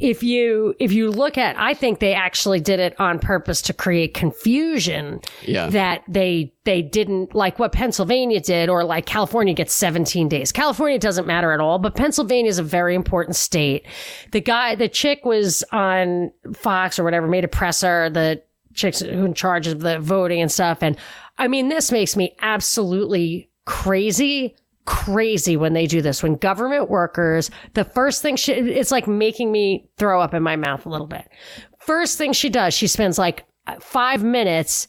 if 0.01 0.25
you 0.25 0.75
if 0.81 0.93
you 0.93 1.11
look 1.11 1.39
at 1.39 1.57
I 1.59 1.73
think 1.75 2.01
they 2.01 2.15
actually 2.15 2.61
did 2.61 2.81
it 2.81 2.99
on 2.99 3.21
purpose 3.21 3.63
to 3.63 3.73
create 3.73 4.13
confusion 4.13 5.21
yeah. 5.43 5.69
that 5.71 6.03
they 6.09 6.53
they 6.65 6.83
didn't 6.83 7.35
like 7.35 7.59
what 7.59 7.73
Pennsylvania 7.73 8.41
did 8.41 8.69
or 8.69 8.83
like 8.83 9.07
California 9.07 9.55
gets 9.55 9.73
17 9.73 10.29
days. 10.29 10.51
California 10.51 10.99
doesn't 10.99 11.27
matter 11.27 11.53
at 11.53 11.61
all, 11.61 11.79
but 11.79 11.95
Pennsylvania 11.95 12.49
is 12.49 12.59
a 12.59 12.65
very 12.65 12.95
important 12.95 13.37
state. 13.37 13.87
The 14.33 14.41
guy 14.41 14.75
the 14.75 14.89
chick 14.89 15.25
was 15.25 15.63
on 15.71 16.33
Fox 16.55 16.99
or 16.99 17.05
whatever 17.05 17.29
made 17.29 17.45
a 17.45 17.49
presser 17.49 18.11
the 18.11 18.43
chicks 18.75 18.99
who 18.99 19.25
in 19.25 19.35
charge 19.35 19.69
of 19.69 19.81
the 19.81 20.01
voting 20.01 20.41
and 20.41 20.51
stuff 20.51 20.83
and 20.83 20.97
I 21.39 21.47
mean 21.47 21.69
this 21.69 21.93
makes 21.93 22.17
me 22.17 22.35
absolutely 22.41 23.49
crazy 23.65 24.57
crazy 24.87 25.57
when 25.57 25.73
they 25.73 25.87
do 25.87 26.03
this. 26.03 26.23
When 26.23 26.37
government 26.37 26.91
workers, 26.91 27.51
the 27.75 27.85
first 27.85 28.23
thing 28.23 28.37
she, 28.37 28.53
it's 28.53 28.91
like 28.91 29.07
making 29.07 29.51
me 29.53 29.89
throw 29.97 30.21
up 30.21 30.35
in 30.35 30.43
my 30.43 30.57
mouth 30.57 30.85
a 30.87 30.91
little 30.91 31.07
bit. 31.07 31.29
First 31.79 32.19
thing 32.19 32.33
she 32.33 32.49
does, 32.49 32.75
she 32.75 32.87
spends 32.87 33.19
like 33.19 33.45
five 33.81 34.23
minutes. 34.23 34.89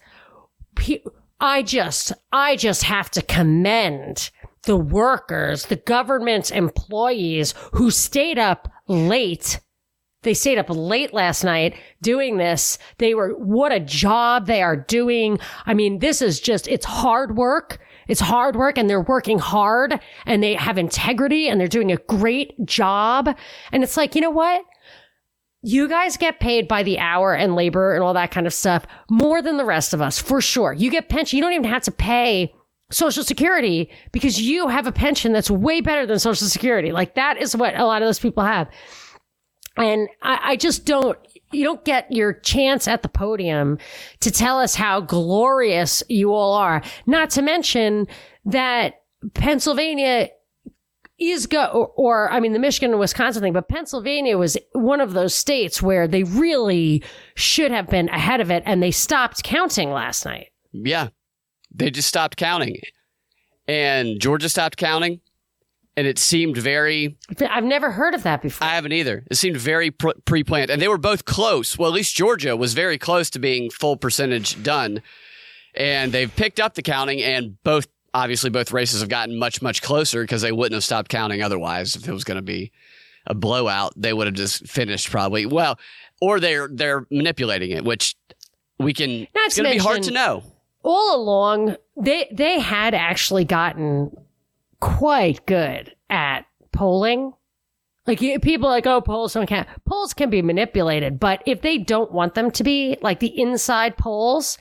I 1.39 1.61
just, 1.63 2.13
I 2.31 2.55
just 2.55 2.83
have 2.83 3.09
to 3.11 3.21
commend 3.21 4.31
the 4.63 4.77
workers, 4.77 5.67
the 5.67 5.75
government 5.75 6.51
employees 6.51 7.53
who 7.73 7.91
stayed 7.91 8.39
up 8.39 8.71
late 8.87 9.59
they 10.25 10.33
stayed 10.33 10.57
up 10.57 10.65
late 10.69 11.13
last 11.13 11.43
night 11.43 11.75
doing 12.01 12.37
this. 12.37 12.79
They 12.97 13.13
were, 13.13 13.29
what 13.37 13.71
a 13.71 13.79
job 13.79 14.47
they 14.47 14.63
are 14.63 14.75
doing. 14.75 15.39
I 15.67 15.75
mean, 15.75 15.99
this 15.99 16.19
is 16.19 16.39
just, 16.39 16.67
it's 16.67 16.85
hard 16.85 17.37
work. 17.37 17.77
It's 18.07 18.21
hard 18.21 18.55
work 18.55 18.77
and 18.77 18.89
they're 18.89 19.01
working 19.01 19.39
hard 19.39 19.99
and 20.25 20.43
they 20.43 20.55
have 20.55 20.77
integrity 20.77 21.47
and 21.47 21.59
they're 21.59 21.67
doing 21.67 21.91
a 21.91 21.97
great 21.97 22.53
job. 22.65 23.35
And 23.71 23.83
it's 23.83 23.97
like, 23.97 24.15
you 24.15 24.21
know 24.21 24.29
what? 24.29 24.63
You 25.61 25.87
guys 25.87 26.17
get 26.17 26.39
paid 26.39 26.67
by 26.67 26.83
the 26.83 26.99
hour 26.99 27.33
and 27.33 27.55
labor 27.55 27.95
and 27.95 28.03
all 28.03 28.13
that 28.13 28.31
kind 28.31 28.45
of 28.45 28.53
stuff 28.53 28.85
more 29.09 29.41
than 29.41 29.57
the 29.57 29.65
rest 29.65 29.93
of 29.93 30.01
us, 30.01 30.19
for 30.19 30.39
sure. 30.39 30.73
You 30.73 30.91
get 30.91 31.09
pension. 31.09 31.37
You 31.37 31.43
don't 31.43 31.53
even 31.53 31.63
have 31.65 31.83
to 31.83 31.91
pay 31.91 32.53
Social 32.91 33.23
Security 33.23 33.89
because 34.11 34.39
you 34.39 34.67
have 34.67 34.85
a 34.85 34.91
pension 34.91 35.33
that's 35.33 35.49
way 35.49 35.81
better 35.81 36.05
than 36.05 36.19
Social 36.19 36.47
Security. 36.47 36.91
Like 36.91 37.15
that 37.15 37.41
is 37.41 37.55
what 37.55 37.75
a 37.75 37.85
lot 37.85 38.03
of 38.03 38.07
those 38.07 38.19
people 38.19 38.43
have. 38.43 38.69
And 39.75 40.07
I, 40.21 40.39
I 40.51 40.55
just 40.55 40.85
don't, 40.85 41.17
you 41.55 41.63
don't 41.63 41.83
get 41.85 42.11
your 42.11 42.33
chance 42.33 42.87
at 42.87 43.01
the 43.01 43.09
podium 43.09 43.77
to 44.21 44.31
tell 44.31 44.59
us 44.59 44.75
how 44.75 45.01
glorious 45.01 46.03
you 46.09 46.33
all 46.33 46.53
are. 46.53 46.81
Not 47.05 47.29
to 47.31 47.41
mention 47.41 48.07
that 48.45 49.01
Pennsylvania 49.33 50.29
is 51.17 51.47
go 51.47 51.65
or, 51.67 51.87
or, 51.95 52.31
I 52.31 52.39
mean 52.39 52.53
the 52.53 52.59
Michigan 52.59 52.91
and 52.91 52.99
Wisconsin 52.99 53.41
thing, 53.41 53.53
but 53.53 53.69
Pennsylvania 53.69 54.37
was 54.37 54.57
one 54.73 54.99
of 54.99 55.13
those 55.13 55.33
states 55.33 55.81
where 55.81 56.07
they 56.07 56.23
really 56.23 57.03
should 57.35 57.71
have 57.71 57.87
been 57.87 58.09
ahead 58.09 58.41
of 58.41 58.51
it 58.51 58.63
and 58.65 58.83
they 58.83 58.91
stopped 58.91 59.43
counting 59.43 59.91
last 59.91 60.25
night. 60.25 60.47
Yeah. 60.73 61.09
They 61.73 61.89
just 61.89 62.07
stopped 62.07 62.37
counting. 62.37 62.77
And 63.67 64.19
Georgia 64.19 64.49
stopped 64.49 64.77
counting 64.77 65.21
and 65.97 66.07
it 66.07 66.19
seemed 66.19 66.57
very 66.57 67.17
I've 67.49 67.63
never 67.63 67.91
heard 67.91 68.13
of 68.13 68.23
that 68.23 68.41
before. 68.41 68.67
I 68.67 68.75
haven't 68.75 68.91
either. 68.91 69.23
It 69.29 69.35
seemed 69.35 69.57
very 69.57 69.91
pre-planned 69.91 70.69
and 70.69 70.81
they 70.81 70.87
were 70.87 70.97
both 70.97 71.25
close. 71.25 71.77
Well, 71.77 71.89
at 71.89 71.95
least 71.95 72.15
Georgia 72.15 72.55
was 72.55 72.73
very 72.73 72.97
close 72.97 73.29
to 73.31 73.39
being 73.39 73.69
full 73.69 73.97
percentage 73.97 74.61
done. 74.61 75.01
And 75.73 76.11
they've 76.11 76.33
picked 76.33 76.59
up 76.59 76.75
the 76.75 76.81
counting 76.81 77.21
and 77.21 77.61
both 77.63 77.87
obviously 78.13 78.49
both 78.49 78.71
races 78.71 79.01
have 79.01 79.09
gotten 79.09 79.37
much 79.37 79.61
much 79.61 79.81
closer 79.81 80.23
because 80.23 80.41
they 80.41 80.51
wouldn't 80.51 80.73
have 80.73 80.83
stopped 80.83 81.09
counting 81.09 81.41
otherwise 81.41 81.95
if 81.95 82.07
it 82.07 82.13
was 82.13 82.23
going 82.23 82.37
to 82.37 82.41
be 82.41 82.71
a 83.27 83.33
blowout 83.33 83.91
they 83.97 84.13
would 84.13 84.25
have 84.25 84.35
just 84.35 84.65
finished 84.67 85.11
probably 85.11 85.45
well 85.45 85.77
or 86.21 86.39
they're 86.39 86.69
they're 86.71 87.05
manipulating 87.11 87.71
it 87.71 87.83
which 87.83 88.15
we 88.79 88.93
can 88.93 89.27
Not 89.35 89.47
it's 89.47 89.57
going 89.57 89.69
to 89.69 89.77
be 89.77 89.83
hard 89.83 90.03
to 90.03 90.11
know 90.11 90.43
all 90.81 91.21
along 91.21 91.75
they 91.97 92.29
they 92.31 92.59
had 92.59 92.93
actually 92.93 93.43
gotten 93.43 94.15
quite 94.85 95.45
good 95.45 95.95
at 96.09 96.45
polling 96.71 97.33
like 98.05 98.19
people 98.19 98.69
like 98.69 98.85
oh 98.85 99.01
polls 99.01 99.33
don't 99.33 99.47
count 99.47 99.67
polls 99.85 100.13
can 100.13 100.29
be 100.29 100.41
manipulated 100.41 101.19
but 101.19 101.41
if 101.45 101.61
they 101.61 101.77
don't 101.77 102.11
want 102.11 102.35
them 102.35 102.51
to 102.51 102.63
be 102.63 102.97
like 103.01 103.19
the 103.19 103.39
inside 103.39 103.97
polls 103.97 104.57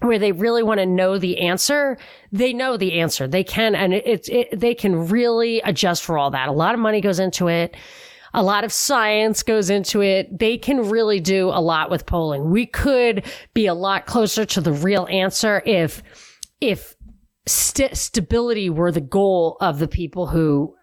where 0.00 0.18
they 0.18 0.32
really 0.32 0.62
want 0.62 0.80
to 0.80 0.86
know 0.86 1.18
the 1.18 1.40
answer, 1.40 1.96
they 2.32 2.52
know 2.52 2.76
the 2.76 3.00
answer. 3.00 3.26
They 3.26 3.44
can, 3.44 3.74
and 3.74 3.94
it's, 3.94 4.28
it, 4.28 4.48
they 4.58 4.74
can 4.74 5.08
really 5.08 5.60
adjust 5.60 6.02
for 6.02 6.18
all 6.18 6.30
that. 6.30 6.48
A 6.48 6.52
lot 6.52 6.74
of 6.74 6.80
money 6.80 7.00
goes 7.00 7.18
into 7.18 7.48
it. 7.48 7.76
A 8.32 8.42
lot 8.42 8.64
of 8.64 8.72
science 8.72 9.42
goes 9.42 9.70
into 9.70 10.02
it. 10.02 10.38
They 10.38 10.58
can 10.58 10.90
really 10.90 11.20
do 11.20 11.48
a 11.48 11.60
lot 11.60 11.90
with 11.90 12.06
polling. 12.06 12.50
We 12.50 12.66
could 12.66 13.24
be 13.54 13.66
a 13.66 13.74
lot 13.74 14.06
closer 14.06 14.44
to 14.44 14.60
the 14.60 14.72
real 14.72 15.06
answer 15.08 15.62
if, 15.64 16.02
if 16.60 16.96
st- 17.46 17.96
stability 17.96 18.70
were 18.70 18.92
the 18.92 19.00
goal 19.00 19.56
of 19.60 19.78
the 19.78 19.88
people 19.88 20.26
who, 20.26 20.74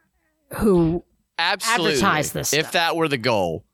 who 0.58 1.04
Absolutely. 1.38 1.94
advertise 1.94 2.32
this. 2.34 2.54
If 2.54 2.72
that 2.74 2.96
were 2.96 3.08
the 3.08 3.18
goal, 3.18 3.66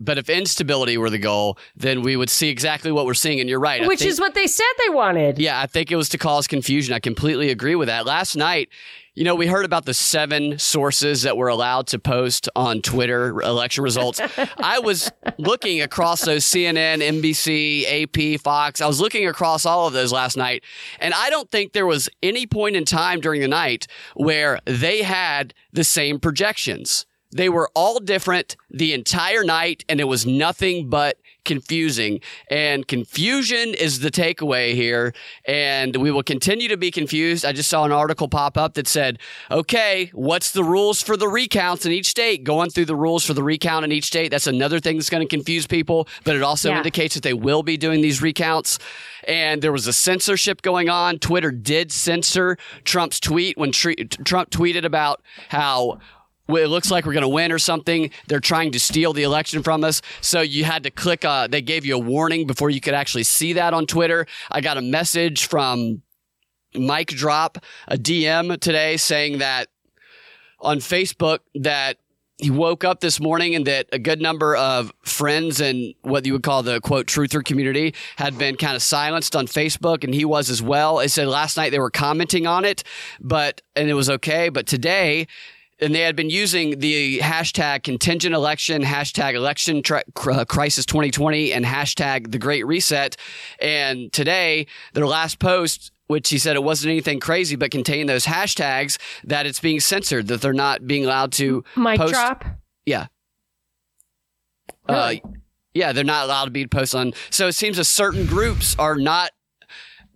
but 0.00 0.18
if 0.18 0.28
instability 0.28 0.98
were 0.98 1.10
the 1.10 1.18
goal, 1.18 1.58
then 1.76 2.02
we 2.02 2.16
would 2.16 2.30
see 2.30 2.48
exactly 2.48 2.90
what 2.90 3.06
we're 3.06 3.14
seeing. 3.14 3.38
And 3.40 3.48
you're 3.48 3.60
right. 3.60 3.86
Which 3.86 4.00
think, 4.00 4.10
is 4.10 4.20
what 4.20 4.34
they 4.34 4.46
said 4.46 4.66
they 4.84 4.92
wanted. 4.92 5.38
Yeah, 5.38 5.60
I 5.60 5.66
think 5.66 5.92
it 5.92 5.96
was 5.96 6.08
to 6.10 6.18
cause 6.18 6.46
confusion. 6.48 6.92
I 6.94 6.98
completely 6.98 7.50
agree 7.50 7.76
with 7.76 7.86
that. 7.88 8.04
Last 8.04 8.34
night, 8.34 8.68
you 9.14 9.24
know, 9.24 9.34
we 9.34 9.46
heard 9.46 9.66
about 9.66 9.84
the 9.84 9.92
seven 9.92 10.58
sources 10.58 11.22
that 11.22 11.36
were 11.36 11.48
allowed 11.48 11.86
to 11.88 11.98
post 11.98 12.48
on 12.56 12.80
Twitter 12.80 13.42
election 13.42 13.84
results. 13.84 14.20
I 14.56 14.78
was 14.78 15.12
looking 15.36 15.82
across 15.82 16.22
those 16.22 16.46
CNN, 16.46 17.02
NBC, 17.02 18.04
AP, 18.04 18.40
Fox. 18.40 18.80
I 18.80 18.86
was 18.86 19.00
looking 19.00 19.26
across 19.26 19.66
all 19.66 19.86
of 19.86 19.92
those 19.92 20.12
last 20.12 20.36
night, 20.38 20.64
and 20.98 21.12
I 21.12 21.28
don't 21.28 21.50
think 21.50 21.72
there 21.74 21.86
was 21.86 22.08
any 22.22 22.46
point 22.46 22.74
in 22.74 22.86
time 22.86 23.20
during 23.20 23.42
the 23.42 23.48
night 23.48 23.86
where 24.14 24.60
they 24.64 25.02
had 25.02 25.52
the 25.72 25.84
same 25.84 26.18
projections. 26.18 27.04
They 27.34 27.50
were 27.50 27.70
all 27.74 27.98
different 27.98 28.56
the 28.70 28.94
entire 28.94 29.44
night, 29.44 29.84
and 29.90 30.00
it 30.00 30.04
was 30.04 30.24
nothing 30.24 30.88
but 30.88 31.18
confusing. 31.44 32.20
And 32.50 32.86
confusion 32.86 33.74
is 33.74 34.00
the 34.00 34.10
takeaway 34.10 34.74
here. 34.74 35.14
And 35.44 35.96
we 35.96 36.10
will 36.10 36.22
continue 36.22 36.68
to 36.68 36.76
be 36.76 36.90
confused. 36.90 37.44
I 37.44 37.52
just 37.52 37.68
saw 37.68 37.84
an 37.84 37.92
article 37.92 38.28
pop 38.28 38.56
up 38.56 38.74
that 38.74 38.88
said, 38.88 39.18
okay, 39.50 40.10
what's 40.12 40.52
the 40.52 40.64
rules 40.64 41.02
for 41.02 41.16
the 41.16 41.28
recounts 41.28 41.86
in 41.86 41.92
each 41.92 42.06
state? 42.06 42.44
Going 42.44 42.70
through 42.70 42.86
the 42.86 42.96
rules 42.96 43.24
for 43.24 43.34
the 43.34 43.42
recount 43.42 43.84
in 43.84 43.92
each 43.92 44.06
state. 44.06 44.30
That's 44.30 44.46
another 44.46 44.80
thing 44.80 44.96
that's 44.96 45.10
going 45.10 45.26
to 45.26 45.36
confuse 45.36 45.66
people, 45.66 46.08
but 46.24 46.36
it 46.36 46.42
also 46.42 46.70
yeah. 46.70 46.78
indicates 46.78 47.14
that 47.14 47.22
they 47.22 47.34
will 47.34 47.62
be 47.62 47.76
doing 47.76 48.00
these 48.00 48.22
recounts. 48.22 48.78
And 49.26 49.62
there 49.62 49.72
was 49.72 49.86
a 49.86 49.92
censorship 49.92 50.62
going 50.62 50.88
on. 50.88 51.18
Twitter 51.18 51.50
did 51.50 51.92
censor 51.92 52.56
Trump's 52.84 53.20
tweet 53.20 53.56
when 53.56 53.72
Trump 53.72 54.50
tweeted 54.50 54.84
about 54.84 55.22
how 55.48 55.98
it 56.56 56.68
looks 56.68 56.90
like 56.90 57.06
we're 57.06 57.12
going 57.12 57.22
to 57.22 57.28
win 57.28 57.52
or 57.52 57.58
something. 57.58 58.10
They're 58.28 58.40
trying 58.40 58.72
to 58.72 58.80
steal 58.80 59.12
the 59.12 59.22
election 59.22 59.62
from 59.62 59.84
us. 59.84 60.02
So 60.20 60.40
you 60.40 60.64
had 60.64 60.82
to 60.84 60.90
click, 60.90 61.24
uh, 61.24 61.46
they 61.46 61.62
gave 61.62 61.84
you 61.84 61.96
a 61.96 61.98
warning 61.98 62.46
before 62.46 62.70
you 62.70 62.80
could 62.80 62.94
actually 62.94 63.24
see 63.24 63.54
that 63.54 63.74
on 63.74 63.86
Twitter. 63.86 64.26
I 64.50 64.60
got 64.60 64.76
a 64.76 64.82
message 64.82 65.46
from 65.46 66.02
Mike 66.74 67.08
Drop, 67.08 67.58
a 67.88 67.96
DM 67.96 68.58
today 68.60 68.96
saying 68.96 69.38
that 69.38 69.68
on 70.60 70.78
Facebook 70.78 71.40
that 71.54 71.98
he 72.38 72.50
woke 72.50 72.82
up 72.82 73.00
this 73.00 73.20
morning 73.20 73.54
and 73.54 73.66
that 73.66 73.86
a 73.92 73.98
good 73.98 74.20
number 74.20 74.56
of 74.56 74.92
friends 75.02 75.60
and 75.60 75.94
what 76.02 76.26
you 76.26 76.32
would 76.32 76.42
call 76.42 76.62
the 76.62 76.80
quote 76.80 77.06
truther 77.06 77.44
community 77.44 77.94
had 78.16 78.36
been 78.36 78.56
kind 78.56 78.74
of 78.74 78.82
silenced 78.82 79.36
on 79.36 79.46
Facebook 79.46 80.02
and 80.02 80.12
he 80.14 80.24
was 80.24 80.50
as 80.50 80.60
well. 80.60 80.98
He 80.98 81.08
said 81.08 81.28
last 81.28 81.56
night 81.56 81.70
they 81.70 81.78
were 81.78 81.90
commenting 81.90 82.46
on 82.46 82.64
it, 82.64 82.82
but, 83.20 83.62
and 83.76 83.88
it 83.88 83.94
was 83.94 84.10
okay. 84.10 84.48
But 84.48 84.66
today 84.66 85.28
and 85.82 85.94
they 85.94 86.00
had 86.00 86.14
been 86.14 86.30
using 86.30 86.78
the 86.78 87.18
hashtag 87.18 87.82
contingent 87.82 88.34
election, 88.34 88.82
hashtag 88.82 89.34
election 89.34 89.82
tri- 89.82 90.04
uh, 90.16 90.44
crisis 90.44 90.86
2020, 90.86 91.52
and 91.52 91.64
hashtag 91.64 92.30
the 92.30 92.38
great 92.38 92.64
reset. 92.64 93.16
And 93.60 94.12
today, 94.12 94.66
their 94.94 95.06
last 95.06 95.38
post, 95.40 95.90
which 96.06 96.28
he 96.30 96.38
said 96.38 96.56
it 96.56 96.62
wasn't 96.62 96.92
anything 96.92 97.18
crazy, 97.20 97.56
but 97.56 97.70
contained 97.70 98.08
those 98.08 98.26
hashtags, 98.26 98.98
that 99.24 99.44
it's 99.46 99.60
being 99.60 99.80
censored, 99.80 100.28
that 100.28 100.40
they're 100.40 100.52
not 100.52 100.86
being 100.86 101.04
allowed 101.04 101.32
to 101.32 101.64
Mic 101.76 101.98
post. 101.98 102.14
drop? 102.14 102.44
Yeah. 102.86 103.06
Really? 104.88 105.22
Uh, 105.24 105.28
yeah, 105.74 105.92
they're 105.92 106.04
not 106.04 106.24
allowed 106.24 106.44
to 106.44 106.50
be 106.50 106.66
posted 106.66 107.00
on. 107.00 107.12
So 107.30 107.48
it 107.48 107.52
seems 107.52 107.78
that 107.78 107.84
certain 107.84 108.26
groups 108.26 108.76
are 108.78 108.96
not 108.96 109.32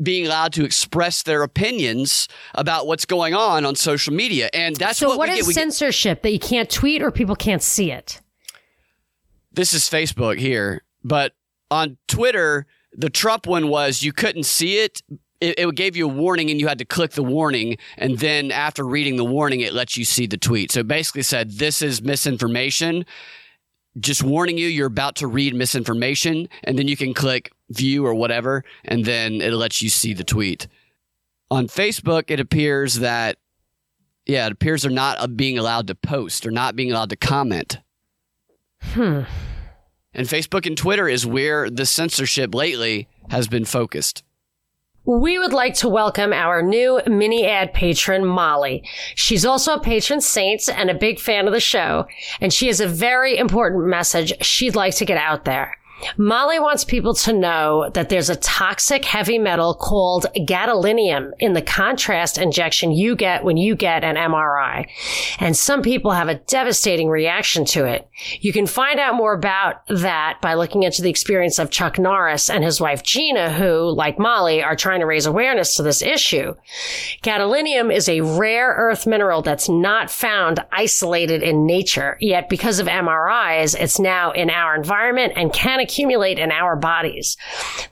being 0.02 0.26
allowed 0.26 0.52
to 0.54 0.64
express 0.64 1.22
their 1.22 1.42
opinions 1.42 2.28
about 2.54 2.86
what's 2.86 3.04
going 3.04 3.34
on 3.34 3.64
on 3.64 3.74
social 3.74 4.12
media. 4.12 4.48
And 4.52 4.76
that's 4.76 4.98
so 4.98 5.08
what, 5.08 5.18
what 5.18 5.28
we 5.30 5.38
is 5.38 5.46
get. 5.46 5.54
censorship 5.54 6.22
that 6.22 6.32
you 6.32 6.38
can't 6.38 6.70
tweet 6.70 7.02
or 7.02 7.10
people 7.10 7.36
can't 7.36 7.62
see 7.62 7.90
it? 7.90 8.20
This 9.52 9.72
is 9.72 9.84
Facebook 9.84 10.38
here, 10.38 10.82
but 11.02 11.32
on 11.70 11.96
Twitter, 12.08 12.66
the 12.92 13.10
Trump 13.10 13.46
one 13.46 13.68
was 13.68 14.02
you 14.02 14.12
couldn't 14.12 14.44
see 14.44 14.78
it. 14.78 15.02
It, 15.40 15.58
it 15.58 15.74
gave 15.74 15.96
you 15.96 16.06
a 16.06 16.12
warning 16.12 16.50
and 16.50 16.60
you 16.60 16.68
had 16.68 16.78
to 16.78 16.84
click 16.84 17.12
the 17.12 17.22
warning. 17.22 17.78
And 17.96 18.18
then 18.18 18.50
after 18.50 18.84
reading 18.84 19.16
the 19.16 19.24
warning, 19.24 19.60
it 19.60 19.72
lets 19.72 19.96
you 19.96 20.04
see 20.04 20.26
the 20.26 20.38
tweet. 20.38 20.72
So 20.72 20.80
it 20.80 20.88
basically 20.88 21.22
said, 21.22 21.52
this 21.52 21.82
is 21.82 22.02
misinformation 22.02 23.04
just 23.98 24.22
warning 24.22 24.58
you 24.58 24.68
you're 24.68 24.86
about 24.86 25.16
to 25.16 25.26
read 25.26 25.54
misinformation 25.54 26.48
and 26.64 26.78
then 26.78 26.88
you 26.88 26.96
can 26.96 27.14
click 27.14 27.52
view 27.70 28.06
or 28.06 28.14
whatever 28.14 28.64
and 28.84 29.04
then 29.04 29.40
it 29.40 29.52
lets 29.52 29.82
you 29.82 29.88
see 29.88 30.12
the 30.12 30.24
tweet. 30.24 30.68
On 31.50 31.66
facebook 31.66 32.30
it 32.30 32.40
appears 32.40 32.96
that 32.96 33.38
yeah 34.26 34.46
it 34.46 34.52
appears 34.52 34.82
they're 34.82 34.90
not 34.90 35.18
uh, 35.20 35.26
being 35.26 35.58
allowed 35.58 35.86
to 35.88 35.94
post. 35.94 36.46
Or 36.46 36.50
not 36.50 36.76
being 36.76 36.92
allowed 36.92 37.10
to 37.10 37.16
comment. 37.16 37.78
Hmm. 38.82 39.22
And 40.14 40.26
facebook 40.26 40.66
and 40.66 40.76
twitter 40.76 41.08
is 41.08 41.26
where 41.26 41.68
the 41.70 41.86
censorship 41.86 42.54
lately 42.54 43.08
has 43.30 43.48
been 43.48 43.64
focused. 43.64 44.22
We 45.06 45.38
would 45.38 45.52
like 45.52 45.74
to 45.74 45.88
welcome 45.88 46.32
our 46.32 46.62
new 46.62 47.00
mini 47.06 47.46
ad 47.46 47.72
patron, 47.72 48.24
Molly. 48.26 48.82
She's 49.14 49.44
also 49.44 49.74
a 49.74 49.80
patron 49.80 50.20
saint 50.20 50.68
and 50.68 50.90
a 50.90 50.94
big 50.94 51.20
fan 51.20 51.46
of 51.46 51.52
the 51.52 51.60
show, 51.60 52.06
and 52.40 52.52
she 52.52 52.66
has 52.66 52.80
a 52.80 52.88
very 52.88 53.38
important 53.38 53.86
message 53.86 54.32
she'd 54.44 54.74
like 54.74 54.96
to 54.96 55.04
get 55.04 55.16
out 55.16 55.44
there. 55.44 55.76
Molly 56.18 56.58
wants 56.58 56.84
people 56.84 57.14
to 57.14 57.32
know 57.32 57.90
that 57.94 58.08
there's 58.08 58.28
a 58.28 58.36
toxic 58.36 59.04
heavy 59.04 59.38
metal 59.38 59.74
called 59.74 60.26
gadolinium 60.36 61.32
in 61.38 61.54
the 61.54 61.62
contrast 61.62 62.38
injection 62.38 62.92
you 62.92 63.16
get 63.16 63.44
when 63.44 63.56
you 63.56 63.74
get 63.74 64.04
an 64.04 64.16
MRI. 64.16 64.88
And 65.40 65.56
some 65.56 65.82
people 65.82 66.10
have 66.10 66.28
a 66.28 66.34
devastating 66.34 67.08
reaction 67.08 67.64
to 67.66 67.86
it. 67.86 68.08
You 68.40 68.52
can 68.52 68.66
find 68.66 69.00
out 69.00 69.14
more 69.14 69.32
about 69.32 69.86
that 69.88 70.38
by 70.42 70.54
looking 70.54 70.82
into 70.82 71.02
the 71.02 71.10
experience 71.10 71.58
of 71.58 71.70
Chuck 71.70 71.98
Norris 71.98 72.50
and 72.50 72.62
his 72.62 72.80
wife 72.80 73.02
Gina, 73.02 73.52
who, 73.52 73.90
like 73.90 74.18
Molly, 74.18 74.62
are 74.62 74.76
trying 74.76 75.00
to 75.00 75.06
raise 75.06 75.26
awareness 75.26 75.74
to 75.76 75.82
this 75.82 76.02
issue. 76.02 76.54
Gadolinium 77.22 77.94
is 77.94 78.08
a 78.08 78.20
rare 78.20 78.74
earth 78.76 79.06
mineral 79.06 79.42
that's 79.42 79.68
not 79.68 80.10
found 80.10 80.60
isolated 80.72 81.42
in 81.42 81.66
nature, 81.66 82.16
yet 82.20 82.48
because 82.48 82.78
of 82.78 82.86
MRIs, 82.86 83.78
it's 83.78 83.98
now 83.98 84.32
in 84.32 84.50
our 84.50 84.74
environment 84.74 85.32
and 85.36 85.52
can 85.52 85.80
accumulate 85.86 86.38
in 86.38 86.50
our 86.50 86.74
bodies. 86.74 87.36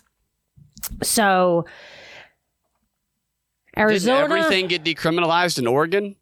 So, 1.02 1.66
Arizona. 3.78 4.28
Did 4.28 4.38
everything 4.38 4.68
get 4.68 4.84
decriminalized 4.84 5.60
in 5.60 5.68
Oregon? 5.68 6.16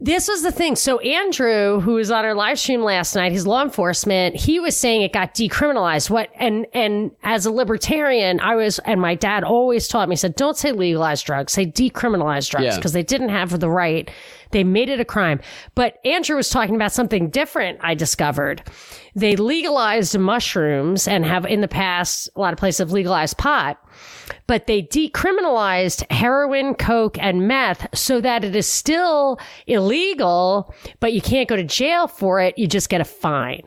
This 0.00 0.28
was 0.28 0.42
the 0.42 0.52
thing. 0.52 0.76
So 0.76 1.00
Andrew, 1.00 1.80
who 1.80 1.94
was 1.94 2.12
on 2.12 2.24
our 2.24 2.34
live 2.34 2.60
stream 2.60 2.82
last 2.82 3.16
night, 3.16 3.32
his 3.32 3.48
law 3.48 3.64
enforcement, 3.64 4.36
he 4.36 4.60
was 4.60 4.76
saying 4.76 5.02
it 5.02 5.12
got 5.12 5.34
decriminalized. 5.34 6.08
What 6.08 6.30
and 6.36 6.66
and 6.72 7.10
as 7.24 7.46
a 7.46 7.50
libertarian, 7.50 8.38
I 8.38 8.54
was 8.54 8.78
and 8.80 9.00
my 9.00 9.16
dad 9.16 9.42
always 9.42 9.88
taught 9.88 10.08
me 10.08 10.14
said, 10.14 10.36
don't 10.36 10.56
say 10.56 10.70
legalized 10.70 11.26
drugs, 11.26 11.52
say 11.52 11.66
decriminalized 11.66 12.48
drugs 12.48 12.76
because 12.76 12.92
yeah. 12.92 13.00
they 13.00 13.02
didn't 13.02 13.30
have 13.30 13.58
the 13.58 13.68
right. 13.68 14.08
They 14.52 14.62
made 14.62 14.88
it 14.88 15.00
a 15.00 15.04
crime. 15.04 15.40
But 15.74 15.98
Andrew 16.04 16.36
was 16.36 16.48
talking 16.48 16.76
about 16.76 16.92
something 16.92 17.28
different. 17.28 17.80
I 17.82 17.94
discovered 17.94 18.62
they 19.16 19.34
legalized 19.34 20.16
mushrooms 20.16 21.08
and 21.08 21.24
have 21.24 21.44
in 21.44 21.60
the 21.60 21.66
past 21.66 22.28
a 22.36 22.40
lot 22.40 22.52
of 22.52 22.58
places 22.58 22.78
have 22.78 22.92
legalized 22.92 23.36
pot 23.36 23.82
but 24.46 24.66
they 24.66 24.82
decriminalized 24.82 26.10
heroin, 26.10 26.74
coke, 26.74 27.18
and 27.18 27.46
meth 27.46 27.86
so 27.96 28.20
that 28.20 28.44
it 28.44 28.54
is 28.56 28.66
still 28.66 29.38
illegal, 29.66 30.74
but 31.00 31.12
you 31.12 31.20
can't 31.20 31.48
go 31.48 31.56
to 31.56 31.64
jail 31.64 32.08
for 32.08 32.40
it. 32.40 32.58
You 32.58 32.66
just 32.66 32.88
get 32.88 33.00
a 33.00 33.04
fine. 33.04 33.62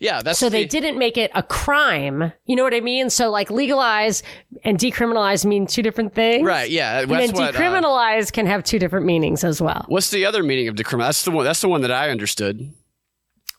Yeah, 0.00 0.22
that's 0.22 0.38
so 0.38 0.48
the, 0.48 0.56
they 0.56 0.64
didn't 0.64 0.98
make 0.98 1.18
it 1.18 1.30
a 1.34 1.42
crime. 1.42 2.32
You 2.46 2.56
know 2.56 2.62
what 2.64 2.72
I 2.72 2.80
mean? 2.80 3.10
So 3.10 3.30
like 3.30 3.50
legalize 3.50 4.22
and 4.64 4.78
decriminalize 4.78 5.44
mean 5.44 5.66
two 5.66 5.82
different 5.82 6.14
things, 6.14 6.46
right? 6.46 6.70
Yeah, 6.70 7.00
and 7.00 7.10
then 7.10 7.32
what, 7.32 7.54
decriminalize 7.54 8.28
uh, 8.28 8.30
can 8.32 8.46
have 8.46 8.64
two 8.64 8.78
different 8.78 9.04
meanings 9.04 9.44
as 9.44 9.60
well. 9.60 9.84
What's 9.88 10.10
the 10.10 10.24
other 10.24 10.42
meaning 10.42 10.68
of 10.68 10.74
decriminalize? 10.74 11.08
That's 11.08 11.24
the 11.24 11.30
one. 11.32 11.44
That's 11.44 11.60
the 11.60 11.68
one 11.68 11.82
that 11.82 11.92
I 11.92 12.08
understood. 12.08 12.72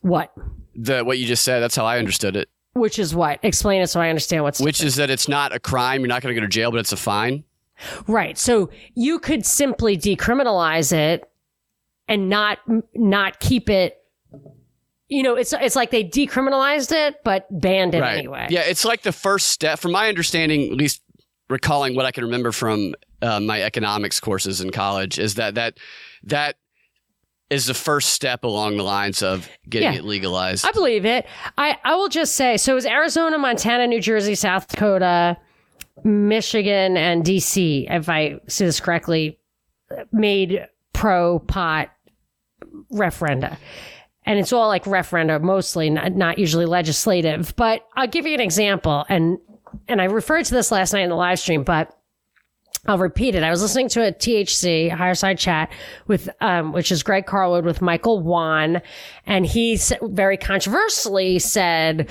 What? 0.01 0.33
The 0.75 1.03
what 1.03 1.19
you 1.19 1.27
just 1.27 1.43
said. 1.43 1.59
That's 1.59 1.75
how 1.75 1.85
I 1.85 1.99
understood 1.99 2.35
it. 2.35 2.49
Which 2.73 2.99
is 2.99 3.13
what? 3.13 3.39
Explain 3.43 3.81
it 3.81 3.87
so 3.87 3.99
I 3.99 4.09
understand 4.09 4.43
what's. 4.43 4.61
Which 4.61 4.77
different. 4.77 4.87
is 4.87 4.95
that 4.95 5.09
it's 5.09 5.27
not 5.27 5.53
a 5.53 5.59
crime. 5.59 6.01
You're 6.01 6.07
not 6.07 6.21
going 6.21 6.33
to 6.33 6.39
go 6.39 6.45
to 6.45 6.49
jail, 6.49 6.71
but 6.71 6.79
it's 6.79 6.93
a 6.93 6.97
fine. 6.97 7.43
Right. 8.07 8.37
So 8.37 8.69
you 8.93 9.19
could 9.19 9.45
simply 9.45 9.97
decriminalize 9.97 10.93
it 10.93 11.29
and 12.07 12.29
not 12.29 12.59
not 12.95 13.39
keep 13.39 13.69
it. 13.69 13.97
You 15.09 15.23
know, 15.23 15.35
it's 15.35 15.53
it's 15.53 15.75
like 15.75 15.91
they 15.91 16.03
decriminalized 16.03 16.91
it 16.91 17.21
but 17.23 17.47
banned 17.49 17.95
it 17.95 18.01
right. 18.01 18.17
anyway. 18.17 18.47
Yeah, 18.49 18.61
it's 18.61 18.85
like 18.85 19.01
the 19.01 19.11
first 19.11 19.47
step. 19.47 19.79
From 19.79 19.91
my 19.91 20.07
understanding, 20.07 20.71
at 20.71 20.77
least 20.77 21.01
recalling 21.49 21.95
what 21.95 22.05
I 22.05 22.11
can 22.11 22.23
remember 22.23 22.51
from 22.51 22.95
uh, 23.21 23.39
my 23.39 23.61
economics 23.61 24.19
courses 24.19 24.61
in 24.61 24.71
college, 24.71 25.19
is 25.19 25.35
that 25.35 25.55
that 25.55 25.77
that 26.23 26.55
is 27.51 27.65
the 27.65 27.73
first 27.73 28.13
step 28.13 28.45
along 28.45 28.77
the 28.77 28.83
lines 28.83 29.21
of 29.21 29.49
getting 29.69 29.91
yeah, 29.91 29.99
it 29.99 30.05
legalized. 30.05 30.65
I 30.65 30.71
believe 30.71 31.05
it. 31.05 31.27
I, 31.57 31.77
I 31.83 31.95
will 31.95 32.07
just 32.07 32.35
say 32.35 32.55
so 32.55 32.77
is 32.77 32.85
Arizona, 32.85 33.37
Montana, 33.37 33.87
New 33.87 33.99
Jersey, 33.99 34.35
South 34.35 34.69
Dakota, 34.69 35.37
Michigan, 36.05 36.95
and 36.95 37.25
DC, 37.25 37.87
if 37.91 38.07
I 38.07 38.39
see 38.47 38.65
this 38.65 38.79
correctly, 38.79 39.37
made 40.13 40.65
pro 40.93 41.39
pot 41.39 41.89
referenda. 42.93 43.57
And 44.25 44.39
it's 44.39 44.53
all 44.53 44.69
like 44.69 44.85
referenda, 44.85 45.41
mostly, 45.41 45.89
not, 45.89 46.13
not 46.13 46.37
usually 46.37 46.65
legislative. 46.65 47.53
But 47.57 47.85
I'll 47.97 48.07
give 48.07 48.25
you 48.25 48.33
an 48.33 48.39
example. 48.39 49.05
And 49.09 49.39
and 49.89 50.01
I 50.01 50.05
referred 50.05 50.45
to 50.45 50.53
this 50.53 50.71
last 50.71 50.93
night 50.93 51.01
in 51.01 51.09
the 51.09 51.15
live 51.15 51.39
stream, 51.39 51.63
but 51.63 51.97
I'll 52.87 52.97
repeat 52.97 53.35
it. 53.35 53.43
I 53.43 53.51
was 53.51 53.61
listening 53.61 53.89
to 53.89 54.07
a 54.07 54.11
THC 54.11 54.89
higher 54.89 55.13
side 55.13 55.37
chat 55.37 55.71
with, 56.07 56.29
um, 56.41 56.71
which 56.71 56.91
is 56.91 57.03
Greg 57.03 57.27
Carlwood 57.27 57.63
with 57.63 57.81
Michael 57.81 58.19
Wan. 58.21 58.81
And 59.27 59.45
he 59.45 59.79
very 60.01 60.37
controversially 60.37 61.37
said 61.37 62.09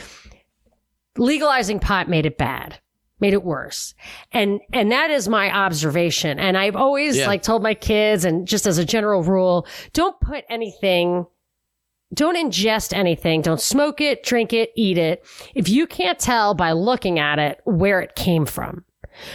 legalizing 1.17 1.81
pot 1.81 2.09
made 2.09 2.25
it 2.25 2.39
bad, 2.39 2.79
made 3.19 3.33
it 3.33 3.43
worse. 3.43 3.95
And, 4.31 4.61
and 4.73 4.93
that 4.93 5.11
is 5.11 5.29
my 5.29 5.51
observation. 5.51 6.39
And 6.39 6.57
I've 6.57 6.77
always 6.77 7.17
yeah. 7.17 7.27
like 7.27 7.43
told 7.43 7.65
my 7.65 7.75
kids 7.75 8.25
and 8.25 8.47
just 8.47 8.67
as 8.67 8.79
a 8.79 8.85
general 8.85 9.25
rule, 9.25 9.67
don't 9.93 10.19
put 10.21 10.45
anything 10.49 11.27
don't 12.13 12.37
ingest 12.37 12.93
anything. 12.93 13.41
Don't 13.41 13.61
smoke 13.61 14.01
it, 14.01 14.25
drink 14.25 14.53
it, 14.53 14.73
eat 14.75 14.99
it. 14.99 15.25
If 15.55 15.69
you 15.69 15.87
can't 15.87 16.19
tell 16.19 16.55
by 16.55 16.73
looking 16.73 17.21
at 17.21 17.39
it 17.39 17.61
where 17.65 18.01
it 18.01 18.17
came 18.17 18.47
from. 18.47 18.85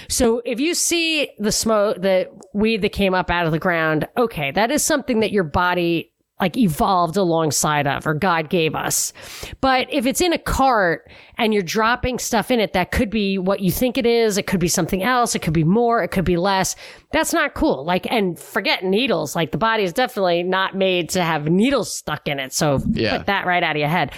So 0.10 0.42
if 0.46 0.60
you 0.60 0.74
see 0.74 1.32
the 1.38 1.52
smoke, 1.52 2.02
the 2.02 2.30
weed 2.54 2.82
that 2.82 2.90
came 2.90 3.14
up 3.14 3.30
out 3.30 3.46
of 3.46 3.52
the 3.52 3.60
ground, 3.60 4.08
okay, 4.18 4.52
that 4.52 4.72
is 4.72 4.84
something 4.84 5.20
that 5.20 5.32
your 5.32 5.44
body 5.44 6.12
like 6.40 6.58
evolved 6.58 7.16
alongside 7.16 7.88
of 7.88 8.06
or 8.06 8.14
God 8.14 8.50
gave 8.50 8.76
us. 8.76 9.14
But 9.62 9.88
if 9.90 10.06
it's 10.06 10.20
in 10.20 10.34
a 10.34 10.38
cart 10.38 11.10
and 11.38 11.54
you're 11.54 11.64
dropping 11.64 12.20
stuff 12.20 12.52
in 12.52 12.60
it 12.60 12.74
that 12.74 12.92
could 12.92 13.10
be 13.10 13.38
what 13.38 13.62
you 13.62 13.72
think 13.72 13.98
it 13.98 14.06
is, 14.06 14.38
it 14.38 14.46
could 14.46 14.60
be 14.60 14.68
something 14.68 15.02
else, 15.02 15.34
it 15.34 15.40
could 15.40 15.54
be 15.54 15.64
more, 15.64 16.04
it 16.04 16.10
could 16.10 16.26
be 16.26 16.36
less. 16.36 16.76
That's 17.12 17.32
not 17.32 17.54
cool. 17.54 17.86
Like, 17.86 18.12
and 18.12 18.38
forget 18.38 18.84
needles. 18.84 19.34
Like 19.34 19.52
the 19.52 19.58
body 19.58 19.84
is 19.84 19.94
definitely 19.94 20.44
not 20.44 20.76
made 20.76 21.10
to 21.12 21.24
have 21.24 21.48
needles 21.48 21.96
stuck 21.96 22.28
in 22.28 22.40
it. 22.40 22.52
So 22.52 22.82
yeah. 22.92 23.18
put 23.18 23.28
that 23.28 23.46
right 23.46 23.64
out 23.64 23.78
of 23.78 23.80
your 23.80 23.90
head. 23.90 24.12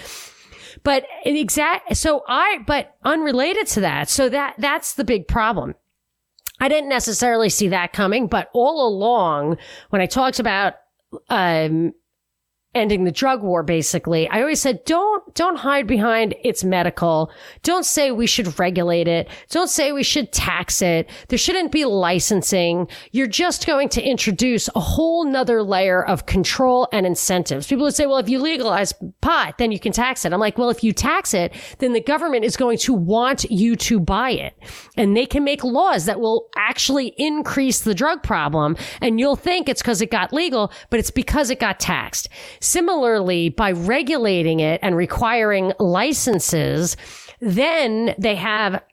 But 0.87 1.05
exact, 1.25 1.97
so 1.97 2.23
I, 2.29 2.59
but 2.65 2.95
unrelated 3.03 3.67
to 3.67 3.81
that. 3.81 4.07
So 4.07 4.29
that, 4.29 4.55
that's 4.57 4.93
the 4.93 5.03
big 5.03 5.27
problem. 5.27 5.75
I 6.61 6.69
didn't 6.69 6.87
necessarily 6.87 7.49
see 7.49 7.67
that 7.67 7.91
coming, 7.91 8.27
but 8.27 8.49
all 8.53 8.87
along 8.87 9.57
when 9.89 10.01
I 10.01 10.05
talked 10.05 10.39
about, 10.39 10.75
um, 11.27 11.91
ending 12.77 13.03
the 13.03 13.11
drug 13.11 13.43
war 13.43 13.63
basically. 13.63 14.29
I 14.29 14.41
always 14.41 14.61
said 14.61 14.85
don't 14.85 15.33
don't 15.35 15.57
hide 15.57 15.87
behind 15.87 16.35
it's 16.43 16.63
medical. 16.63 17.31
Don't 17.63 17.85
say 17.85 18.11
we 18.11 18.27
should 18.27 18.59
regulate 18.59 19.07
it. 19.07 19.27
Don't 19.49 19.69
say 19.69 19.91
we 19.91 20.03
should 20.03 20.31
tax 20.31 20.81
it. 20.81 21.09
There 21.27 21.37
shouldn't 21.37 21.71
be 21.71 21.85
licensing. 21.85 22.87
You're 23.11 23.27
just 23.27 23.65
going 23.65 23.89
to 23.89 24.01
introduce 24.01 24.69
a 24.75 24.79
whole 24.79 25.25
nother 25.25 25.63
layer 25.63 26.05
of 26.05 26.25
control 26.25 26.87
and 26.91 27.05
incentives. 27.05 27.67
People 27.67 27.85
would 27.85 27.95
say 27.95 28.05
well 28.05 28.17
if 28.17 28.29
you 28.29 28.39
legalize 28.39 28.93
pot 29.21 29.57
then 29.57 29.71
you 29.71 29.79
can 29.79 29.91
tax 29.91 30.23
it. 30.23 30.33
I'm 30.33 30.39
like 30.39 30.57
well 30.57 30.69
if 30.69 30.83
you 30.83 30.93
tax 30.93 31.33
it 31.33 31.53
then 31.79 31.93
the 31.93 32.01
government 32.01 32.45
is 32.45 32.55
going 32.55 32.77
to 32.79 32.93
want 32.93 33.43
you 33.45 33.75
to 33.75 33.99
buy 33.99 34.31
it. 34.31 34.53
And 34.95 35.17
they 35.17 35.25
can 35.25 35.43
make 35.43 35.63
laws 35.63 36.05
that 36.05 36.19
will 36.19 36.49
actually 36.55 37.13
increase 37.17 37.81
the 37.81 37.95
drug 37.95 38.23
problem. 38.23 38.77
And 39.01 39.19
you'll 39.19 39.35
think 39.35 39.67
it's 39.67 39.81
because 39.81 40.01
it 40.01 40.11
got 40.11 40.31
legal 40.31 40.71
but 40.89 40.99
it's 40.99 41.11
because 41.11 41.49
it 41.49 41.59
got 41.59 41.79
taxed 41.79 42.29
Similarly, 42.67 43.47
by 43.47 43.71
regulating 43.71 44.59
it 44.59 44.81
and 44.83 44.93
requiring 44.97 45.71
licenses, 45.79 46.97
then 47.39 48.13
they 48.17 48.35
have 48.35 48.83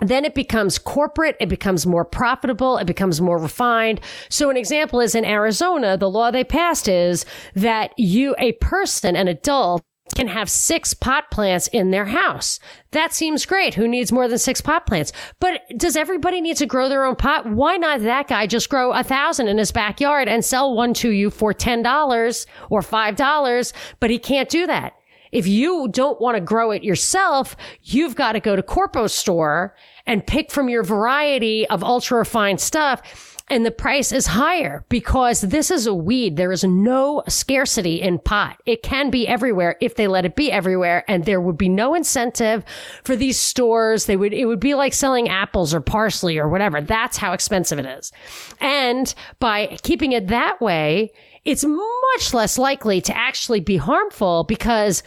then 0.00 0.24
it 0.24 0.34
becomes 0.34 0.78
corporate, 0.78 1.36
it 1.40 1.48
becomes 1.48 1.86
more 1.86 2.04
profitable, 2.04 2.76
it 2.76 2.86
becomes 2.86 3.20
more 3.20 3.38
refined. 3.38 4.00
So 4.28 4.50
an 4.50 4.56
example 4.56 5.00
is 5.00 5.14
in 5.14 5.24
Arizona, 5.24 5.96
the 5.96 6.10
law 6.10 6.30
they 6.30 6.44
passed 6.44 6.88
is 6.88 7.24
that 7.54 7.92
you, 7.96 8.34
a 8.38 8.52
person, 8.52 9.16
an 9.16 9.26
adult, 9.26 9.82
can 10.18 10.26
have 10.26 10.50
six 10.50 10.94
pot 10.94 11.30
plants 11.30 11.68
in 11.68 11.92
their 11.92 12.06
house. 12.06 12.58
That 12.90 13.12
seems 13.12 13.46
great. 13.46 13.74
Who 13.74 13.86
needs 13.86 14.10
more 14.10 14.26
than 14.26 14.38
six 14.38 14.60
pot 14.60 14.84
plants? 14.84 15.12
But 15.38 15.60
does 15.76 15.96
everybody 15.96 16.40
need 16.40 16.56
to 16.56 16.66
grow 16.66 16.88
their 16.88 17.04
own 17.04 17.14
pot? 17.14 17.48
Why 17.48 17.76
not 17.76 18.00
that 18.00 18.26
guy 18.26 18.48
just 18.48 18.68
grow 18.68 18.92
a 18.92 19.04
thousand 19.04 19.46
in 19.46 19.58
his 19.58 19.70
backyard 19.70 20.26
and 20.26 20.44
sell 20.44 20.74
one 20.74 20.92
to 20.94 21.10
you 21.10 21.30
for 21.30 21.54
$10 21.54 22.46
or 22.68 22.80
$5? 22.80 23.72
But 24.00 24.10
he 24.10 24.18
can't 24.18 24.48
do 24.48 24.66
that. 24.66 24.94
If 25.30 25.46
you 25.46 25.86
don't 25.88 26.20
want 26.20 26.36
to 26.36 26.40
grow 26.40 26.72
it 26.72 26.82
yourself, 26.82 27.56
you've 27.84 28.16
got 28.16 28.32
to 28.32 28.40
go 28.40 28.56
to 28.56 28.62
Corpo 28.62 29.06
store 29.06 29.76
and 30.04 30.26
pick 30.26 30.50
from 30.50 30.68
your 30.68 30.82
variety 30.82 31.64
of 31.68 31.84
ultra 31.84 32.18
refined 32.18 32.60
stuff 32.60 33.27
and 33.50 33.64
the 33.64 33.70
price 33.70 34.12
is 34.12 34.26
higher 34.26 34.84
because 34.88 35.40
this 35.40 35.70
is 35.70 35.86
a 35.86 35.94
weed. 35.94 36.36
There 36.36 36.52
is 36.52 36.64
no 36.64 37.22
scarcity 37.28 38.00
in 38.00 38.18
pot. 38.18 38.60
It 38.66 38.82
can 38.82 39.10
be 39.10 39.26
everywhere 39.26 39.76
if 39.80 39.94
they 39.94 40.06
let 40.06 40.24
it 40.24 40.36
be 40.36 40.52
everywhere. 40.52 41.04
And 41.08 41.24
there 41.24 41.40
would 41.40 41.58
be 41.58 41.68
no 41.68 41.94
incentive 41.94 42.64
for 43.04 43.16
these 43.16 43.38
stores. 43.38 44.06
They 44.06 44.16
would, 44.16 44.32
it 44.32 44.46
would 44.46 44.60
be 44.60 44.74
like 44.74 44.92
selling 44.92 45.28
apples 45.28 45.72
or 45.72 45.80
parsley 45.80 46.38
or 46.38 46.48
whatever. 46.48 46.80
That's 46.80 47.16
how 47.16 47.32
expensive 47.32 47.78
it 47.78 47.86
is. 47.86 48.12
And 48.60 49.14
by 49.38 49.78
keeping 49.82 50.12
it 50.12 50.28
that 50.28 50.60
way, 50.60 51.12
it's 51.44 51.64
much 51.64 52.34
less 52.34 52.58
likely 52.58 53.00
to 53.02 53.16
actually 53.16 53.60
be 53.60 53.78
harmful 53.78 54.44
because 54.44 55.02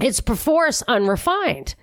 it's 0.00 0.20
perforce 0.20 0.82
unrefined. 0.82 1.74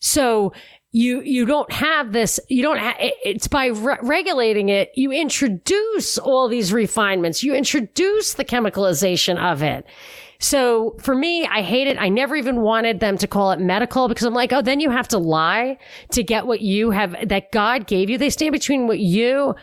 So 0.00 0.52
you 0.94 1.22
you 1.22 1.44
don't 1.44 1.72
have 1.72 2.12
this 2.12 2.38
you 2.48 2.62
don't 2.62 2.78
ha- 2.78 2.94
it's 2.98 3.48
by 3.48 3.66
re- 3.66 3.98
regulating 4.02 4.68
it 4.68 4.92
you 4.94 5.10
introduce 5.10 6.18
all 6.18 6.48
these 6.48 6.72
refinements. 6.72 7.42
You 7.42 7.52
introduce 7.52 8.34
the 8.34 8.44
chemicalization 8.44 9.36
of 9.36 9.60
it. 9.60 9.84
So 10.38 10.96
for 11.00 11.16
me 11.16 11.46
i 11.46 11.62
hate 11.62 11.88
it. 11.88 12.00
I 12.00 12.08
never 12.08 12.36
even 12.36 12.60
wanted 12.60 13.00
them 13.00 13.18
to 13.18 13.26
call 13.26 13.50
it 13.50 13.58
medical 13.58 14.06
because 14.06 14.22
i'm 14.24 14.34
like 14.34 14.52
oh 14.52 14.62
then 14.62 14.78
you 14.78 14.90
have 14.90 15.08
to 15.08 15.18
lie 15.18 15.78
to 16.12 16.22
get 16.22 16.46
what 16.46 16.60
you 16.60 16.92
have 16.92 17.16
that 17.28 17.50
god 17.50 17.88
gave 17.88 18.08
you. 18.08 18.16
They 18.16 18.30
stand 18.30 18.52
between 18.52 18.86
what 18.86 19.00
you 19.00 19.56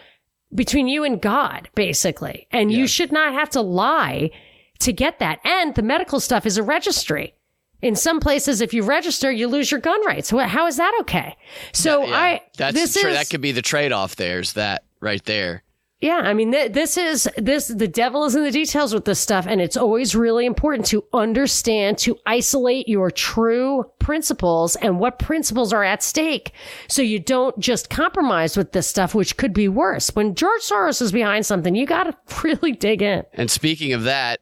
between 0.53 0.89
you 0.89 1.05
and 1.05 1.21
god 1.21 1.69
basically. 1.75 2.45
And 2.51 2.69
yeah. 2.69 2.79
you 2.79 2.87
should 2.87 3.13
not 3.13 3.33
have 3.33 3.49
to 3.51 3.61
lie 3.61 4.31
to 4.79 4.91
get 4.91 5.19
that. 5.19 5.39
And 5.45 5.75
the 5.75 5.81
medical 5.81 6.19
stuff 6.19 6.45
is 6.45 6.57
a 6.57 6.63
registry 6.63 7.35
in 7.81 7.95
some 7.95 8.19
places, 8.19 8.61
if 8.61 8.73
you 8.73 8.83
register, 8.83 9.31
you 9.31 9.47
lose 9.47 9.71
your 9.71 9.79
gun 9.79 10.05
rights. 10.05 10.29
How 10.29 10.67
is 10.67 10.77
that 10.77 10.93
okay? 11.01 11.35
So 11.73 12.05
yeah, 12.05 12.15
I 12.15 12.41
that's 12.57 12.73
this 12.73 12.95
is, 12.95 13.03
that 13.03 13.29
could 13.29 13.41
be 13.41 13.51
the 13.51 13.61
trade 13.61 13.91
off. 13.91 14.15
There's 14.15 14.53
that 14.53 14.83
right 14.99 15.23
there. 15.25 15.63
Yeah, 16.01 16.21
I 16.23 16.33
mean, 16.33 16.51
th- 16.51 16.73
this 16.73 16.97
is 16.97 17.29
this 17.37 17.67
the 17.67 17.87
devil 17.87 18.25
is 18.25 18.35
in 18.35 18.43
the 18.43 18.49
details 18.49 18.91
with 18.91 19.05
this 19.05 19.19
stuff, 19.19 19.45
and 19.47 19.61
it's 19.61 19.77
always 19.77 20.15
really 20.15 20.47
important 20.47 20.87
to 20.87 21.03
understand 21.13 21.99
to 21.99 22.17
isolate 22.25 22.87
your 22.87 23.11
true 23.11 23.85
principles 23.99 24.75
and 24.77 24.99
what 24.99 25.19
principles 25.19 25.71
are 25.71 25.83
at 25.83 26.01
stake, 26.01 26.53
so 26.87 27.03
you 27.03 27.19
don't 27.19 27.57
just 27.59 27.91
compromise 27.91 28.57
with 28.57 28.71
this 28.71 28.87
stuff, 28.87 29.13
which 29.13 29.37
could 29.37 29.53
be 29.53 29.67
worse. 29.67 30.09
When 30.15 30.33
George 30.33 30.61
Soros 30.61 31.03
is 31.03 31.11
behind 31.11 31.45
something, 31.45 31.75
you 31.75 31.85
got 31.85 32.05
to 32.05 32.17
really 32.43 32.71
dig 32.71 33.03
in. 33.03 33.23
And 33.33 33.51
speaking 33.51 33.93
of 33.93 34.03
that, 34.03 34.39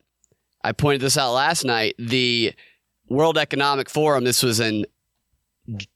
I 0.63 0.71
pointed 0.71 1.02
this 1.02 1.17
out 1.17 1.34
last 1.34 1.65
night. 1.65 1.95
The 1.99 2.54
World 3.10 3.38
Economic 3.38 3.89
Forum. 3.89 4.24
This 4.24 4.43
was 4.43 4.60
in 4.60 4.86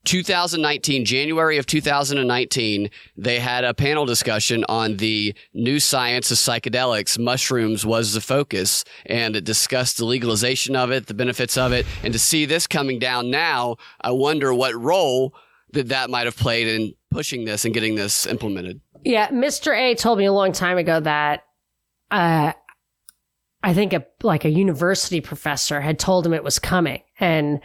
2019, 0.05 1.05
January 1.05 1.57
of 1.57 1.65
2019, 1.65 2.89
they 3.17 3.39
had 3.39 3.63
a 3.63 3.73
panel 3.73 4.05
discussion 4.05 4.63
on 4.69 4.97
the 4.97 5.33
new 5.53 5.79
science 5.79 6.29
of 6.31 6.37
psychedelics. 6.37 7.17
Mushrooms 7.17 7.85
was 7.85 8.13
the 8.13 8.21
focus, 8.21 8.83
and 9.05 9.35
it 9.35 9.43
discussed 9.43 9.97
the 9.97 10.05
legalization 10.05 10.75
of 10.75 10.91
it, 10.91 11.07
the 11.07 11.13
benefits 11.13 11.57
of 11.57 11.71
it. 11.71 11.85
And 12.03 12.13
to 12.13 12.19
see 12.19 12.45
this 12.45 12.67
coming 12.67 12.99
down 12.99 13.31
now, 13.31 13.77
I 14.01 14.11
wonder 14.11 14.53
what 14.53 14.75
role 14.75 15.33
that 15.71 15.89
that 15.89 16.09
might 16.09 16.25
have 16.25 16.37
played 16.37 16.67
in 16.67 16.93
pushing 17.09 17.45
this 17.45 17.65
and 17.65 17.73
getting 17.73 17.95
this 17.95 18.27
implemented. 18.27 18.79
Yeah, 19.03 19.29
Mr. 19.29 19.75
A 19.75 19.95
told 19.95 20.19
me 20.19 20.25
a 20.25 20.33
long 20.33 20.51
time 20.51 20.77
ago 20.77 20.99
that 20.99 21.45
uh, 22.11 22.53
I 23.63 23.73
think 23.73 23.93
a 23.93 24.05
like 24.21 24.43
a 24.45 24.49
university 24.49 25.21
professor 25.21 25.79
had 25.79 25.97
told 25.97 26.25
him 26.25 26.33
it 26.33 26.43
was 26.43 26.59
coming, 26.59 27.01
and 27.19 27.61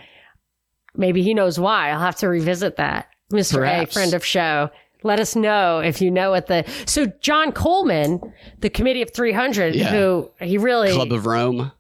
maybe 0.94 1.22
he 1.22 1.34
knows 1.34 1.58
why. 1.58 1.90
I'll 1.90 2.00
have 2.00 2.16
to 2.16 2.28
revisit 2.28 2.76
that. 2.76 3.08
Mr. 3.32 3.66
A, 3.68 3.84
friend 3.87 4.14
of 4.14 4.24
show, 4.24 4.70
let 5.02 5.20
us 5.20 5.37
know 5.37 5.80
if 5.80 6.00
you 6.00 6.11
know 6.11 6.30
what 6.30 6.46
the 6.46 6.64
so 6.87 7.06
John 7.20 7.52
Coleman, 7.52 8.20
the 8.61 8.70
Committee 8.70 9.02
of 9.02 9.12
300, 9.12 9.74
yeah. 9.74 9.90
who 9.90 10.30
he 10.40 10.56
really 10.56 10.92
Club 10.92 11.12
of 11.12 11.26
Rome. 11.26 11.72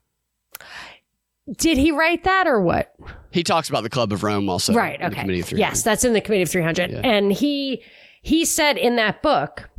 Did 1.56 1.78
he 1.78 1.92
write 1.92 2.24
that 2.24 2.46
or 2.46 2.60
what? 2.60 2.94
He 3.30 3.42
talks 3.42 3.68
about 3.68 3.82
the 3.82 3.88
Club 3.88 4.12
of 4.12 4.22
Rome 4.22 4.50
also. 4.50 4.74
Right. 4.74 5.00
Okay. 5.00 5.42
Yes, 5.52 5.82
that's 5.82 6.04
in 6.04 6.12
the 6.12 6.20
Committee 6.20 6.42
of 6.42 6.50
300, 6.50 6.90
yeah. 6.90 7.00
and 7.04 7.32
he 7.32 7.82
he 8.22 8.44
said 8.44 8.76
in 8.76 8.96
that 8.96 9.22
book 9.22 9.70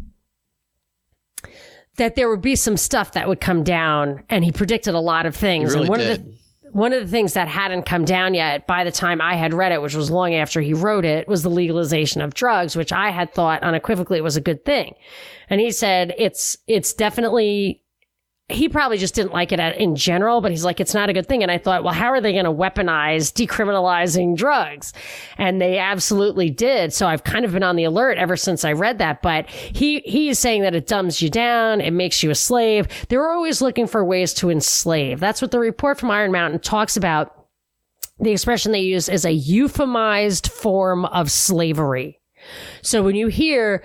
that 1.99 2.15
there 2.15 2.29
would 2.29 2.41
be 2.41 2.55
some 2.55 2.75
stuff 2.75 3.13
that 3.13 3.27
would 3.27 3.39
come 3.39 3.63
down, 3.63 4.23
and 4.29 4.43
he 4.43 4.51
predicted 4.51 4.95
a 4.95 4.99
lot 4.99 5.25
of 5.25 5.35
things. 5.35 5.73
Really 5.73 5.81
and 5.81 5.89
one 5.89 5.99
did. 5.99 6.19
of 6.19 6.25
the 6.25 6.39
one 6.71 6.93
of 6.93 7.01
the 7.01 7.07
things 7.07 7.33
that 7.33 7.47
hadn't 7.47 7.83
come 7.83 8.05
down 8.05 8.33
yet 8.33 8.67
by 8.67 8.83
the 8.83 8.91
time 8.91 9.21
I 9.21 9.35
had 9.35 9.53
read 9.53 9.71
it, 9.71 9.81
which 9.81 9.95
was 9.95 10.11
long 10.11 10.35
after 10.35 10.61
he 10.61 10.73
wrote 10.73 11.05
it, 11.05 11.27
was 11.27 11.41
the 11.41 11.49
legalization 11.49 12.21
of 12.21 12.33
drugs, 12.33 12.75
which 12.75 12.93
I 12.93 13.09
had 13.09 13.33
thought 13.33 13.63
unequivocally 13.63 14.21
was 14.21 14.37
a 14.37 14.41
good 14.41 14.65
thing. 14.65 14.95
And 15.49 15.59
he 15.59 15.71
said 15.71 16.13
it's 16.17 16.57
it's 16.67 16.93
definitely 16.93 17.81
he 18.49 18.67
probably 18.67 18.97
just 18.97 19.13
didn't 19.13 19.31
like 19.31 19.51
it 19.51 19.59
in 19.59 19.95
general, 19.95 20.41
but 20.41 20.51
he's 20.51 20.63
like, 20.63 20.79
it's 20.79 20.93
not 20.93 21.09
a 21.09 21.13
good 21.13 21.27
thing. 21.27 21.43
And 21.43 21.51
I 21.51 21.57
thought, 21.57 21.83
well, 21.83 21.93
how 21.93 22.07
are 22.07 22.19
they 22.19 22.33
going 22.33 22.45
to 22.45 22.51
weaponize 22.51 23.31
decriminalizing 23.31 24.35
drugs? 24.35 24.91
And 25.37 25.61
they 25.61 25.77
absolutely 25.77 26.49
did. 26.49 26.91
So 26.91 27.07
I've 27.07 27.23
kind 27.23 27.45
of 27.45 27.51
been 27.51 27.63
on 27.63 27.75
the 27.75 27.83
alert 27.83 28.17
ever 28.17 28.35
since 28.35 28.65
I 28.65 28.73
read 28.73 28.97
that. 28.97 29.21
But 29.21 29.47
he, 29.49 29.99
he's 29.99 30.39
saying 30.39 30.63
that 30.63 30.75
it 30.75 30.87
dumbs 30.87 31.21
you 31.21 31.29
down. 31.29 31.79
It 31.79 31.91
makes 31.91 32.23
you 32.23 32.31
a 32.31 32.35
slave. 32.35 32.87
They're 33.09 33.29
always 33.29 33.61
looking 33.61 33.85
for 33.85 34.03
ways 34.03 34.33
to 34.35 34.49
enslave. 34.49 35.19
That's 35.19 35.41
what 35.41 35.51
the 35.51 35.59
report 35.59 35.99
from 35.99 36.11
Iron 36.11 36.31
Mountain 36.31 36.61
talks 36.61 36.97
about. 36.97 37.35
The 38.19 38.31
expression 38.31 38.71
they 38.71 38.81
use 38.81 39.07
is 39.07 39.25
a 39.25 39.37
euphemized 39.37 40.49
form 40.49 41.05
of 41.05 41.31
slavery. 41.31 42.19
So 42.81 43.03
when 43.03 43.15
you 43.15 43.27
hear 43.27 43.83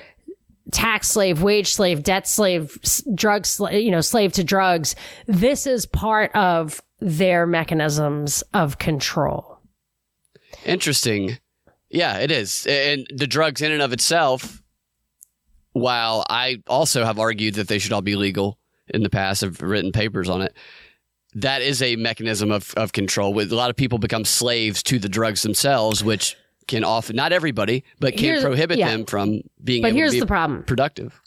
tax 0.75 1.09
slave, 1.09 1.41
wage 1.41 1.73
slave, 1.73 2.03
debt 2.03 2.29
slave, 2.29 2.77
drug 3.15 3.47
slave, 3.47 3.83
you 3.83 3.91
know, 3.91 4.01
slave 4.01 4.33
to 4.33 4.45
drugs. 4.45 4.97
This 5.27 5.67
is 5.67 5.87
part 5.87 6.35
of 6.35 6.83
their 7.01 7.47
mechanisms 7.47 8.43
of 8.53 8.79
control. 8.79 9.59
Interesting. 10.65 11.39
Yeah, 11.91 12.19
it 12.19 12.31
is. 12.31 12.67
And 12.67 13.07
the 13.15 13.27
drugs 13.27 13.63
in 13.63 13.71
and 13.71 13.83
of 13.83 13.93
itself, 13.93 14.63
while 15.73 16.25
I 16.29 16.63
also 16.67 17.05
have 17.05 17.19
argued 17.19 17.55
that 17.55 17.69
they 17.69 17.79
should 17.79 17.93
all 17.93 18.03
be 18.03 18.17
legal 18.17 18.59
in 18.89 19.03
the 19.03 19.11
past, 19.11 19.45
I've 19.45 19.63
written 19.63 19.93
papers 19.93 20.29
on 20.29 20.43
it. 20.43 20.57
That 21.35 21.63
is 21.63 21.83
a 21.83 21.97
mechanism 21.97 22.51
of, 22.51 22.75
of 22.77 22.93
control. 22.93 23.33
With 23.33 23.53
a 23.53 23.57
lot 23.57 23.71
of 23.71 23.77
people 23.77 23.99
become 23.99 24.25
slaves 24.25 24.83
to 24.85 24.99
the 24.99 25.09
drugs 25.09 25.43
themselves, 25.43 26.03
which 26.03 26.37
can 26.67 26.85
often 26.85 27.17
not 27.17 27.33
everybody, 27.33 27.85
but 28.01 28.15
can 28.15 28.25
here's, 28.25 28.43
prohibit 28.43 28.79
yeah. 28.79 28.91
them 28.91 29.07
from 29.07 29.41
being 29.63 29.83
but 29.83 29.89
able 29.89 29.99
here's 29.99 30.11
to 30.13 30.17
be 30.17 30.21
the 30.21 30.27
problem. 30.27 30.63
productive. 30.65 31.21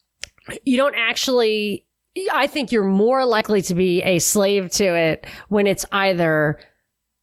You 0.64 0.78
don't 0.78 0.96
actually 0.96 1.86
I 2.34 2.48
think 2.48 2.72
you're 2.72 2.84
more 2.84 3.26
likely 3.26 3.62
to 3.64 3.76
be 3.76 4.02
a 4.02 4.20
slave 4.20 4.72
to 4.72 4.86
it 4.86 5.28
when 5.50 5.68
it's 5.68 5.86
either 5.92 6.60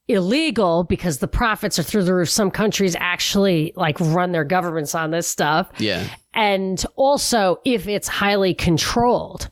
illegal 0.09 0.85
because 0.85 1.19
the 1.19 1.29
profits 1.29 1.79
are 1.79 1.83
through 1.83 2.05
the 2.05 2.15
roof. 2.15 2.29
Some 2.29 2.51
countries 2.51 2.95
actually 2.99 3.73
like 3.77 3.99
run 4.01 4.33
their 4.33 4.45
governments 4.45 4.95
on 4.95 5.11
this 5.11 5.27
stuff. 5.27 5.71
Yeah. 5.79 6.07
And 6.35 6.85
also 6.97 7.61
if 7.65 7.89
it's 7.89 8.09
highly 8.09 8.55
controlled. 8.55 9.49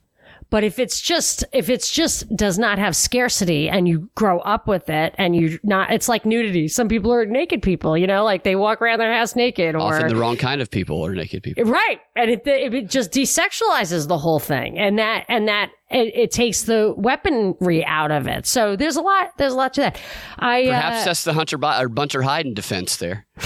But 0.53 0.65
if 0.65 0.79
it's 0.79 1.01
just, 1.01 1.45
if 1.55 1.71
it's 1.71 1.91
just 1.91 2.29
does 2.37 2.59
not 2.59 2.79
have 2.79 2.95
scarcity 2.95 3.71
and 3.71 3.89
you 3.89 4.11
grow 4.15 4.39
up 4.41 4.69
with 4.69 4.91
it 4.91 5.15
and 5.17 5.35
you 5.35 5.59
not, 5.63 5.91
it's 5.91 6.11
like 6.11 6.27
nudity. 6.27 6.69
Some 6.69 6.89
people 6.89 7.11
are 7.11 7.25
naked 7.25 7.63
people, 7.63 7.97
you 7.97 8.07
know, 8.07 8.23
like 8.23 8.45
they 8.45 8.55
walk 8.55 8.83
around 8.83 8.99
their 8.99 9.15
house 9.15 9.35
naked 9.35 9.75
or. 9.75 9.81
Often 9.81 10.09
the 10.09 10.17
wrong 10.17 10.37
kind 10.37 10.61
of 10.61 10.71
people 10.71 11.07
are 11.07 11.15
naked 11.15 11.43
people. 11.43 11.65
Right. 11.65 12.01
And 12.17 12.31
it, 12.31 12.43
it 12.47 12.91
just 12.91 13.13
desexualizes 13.13 14.09
the 14.09 14.19
whole 14.19 14.41
thing. 14.41 14.79
And 14.79 14.99
that, 14.99 15.25
and 15.27 15.49
that, 15.49 15.71
it, 15.93 16.15
it, 16.15 16.31
takes 16.31 16.63
the 16.63 16.95
weaponry 16.97 17.85
out 17.85 18.11
of 18.11 18.27
it. 18.27 18.47
So 18.47 18.77
there's 18.77 18.97
a 18.97 19.03
lot. 19.03 19.37
There's 19.37 19.53
a 19.53 19.57
lot 19.57 19.75
to 19.75 19.83
that. 19.83 20.01
I 20.39 20.67
perhaps 20.67 21.03
uh, 21.03 21.05
that's 21.07 21.25
the 21.25 21.33
Hunter 21.33 21.59
or 21.63 21.89
Bunter 21.89 22.23
Hyden 22.23 22.55
defense 22.55 22.97
there. 22.97 23.27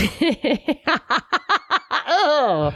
oh. 2.06 2.72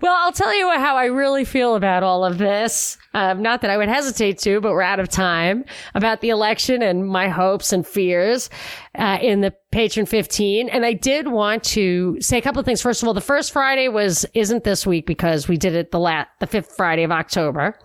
Well, 0.00 0.16
I'll 0.16 0.32
tell 0.32 0.56
you 0.56 0.70
how 0.70 0.96
I 0.96 1.06
really 1.06 1.44
feel 1.44 1.74
about 1.74 2.02
all 2.02 2.24
of 2.24 2.38
this. 2.38 2.96
Um, 3.14 3.42
not 3.42 3.60
that 3.62 3.70
I 3.70 3.76
would 3.76 3.88
hesitate 3.88 4.38
to, 4.40 4.60
but 4.60 4.72
we're 4.72 4.82
out 4.82 5.00
of 5.00 5.08
time 5.08 5.64
about 5.94 6.20
the 6.20 6.30
election 6.30 6.82
and 6.82 7.06
my 7.06 7.28
hopes 7.28 7.72
and 7.72 7.86
fears 7.86 8.48
uh, 8.94 9.18
in 9.20 9.40
the 9.40 9.52
patron 9.72 10.06
15. 10.06 10.68
And 10.68 10.86
I 10.86 10.92
did 10.92 11.28
want 11.28 11.64
to 11.64 12.20
say 12.20 12.38
a 12.38 12.42
couple 12.42 12.60
of 12.60 12.66
things. 12.66 12.80
First 12.82 13.02
of 13.02 13.08
all, 13.08 13.14
the 13.14 13.20
first 13.20 13.52
Friday 13.52 13.88
was 13.88 14.24
isn't 14.34 14.64
this 14.64 14.86
week 14.86 15.06
because 15.06 15.48
we 15.48 15.56
did 15.56 15.74
it 15.74 15.90
the 15.90 16.00
last 16.00 16.28
the 16.38 16.46
fifth 16.46 16.74
Friday 16.76 17.02
of 17.02 17.12
October. 17.12 17.76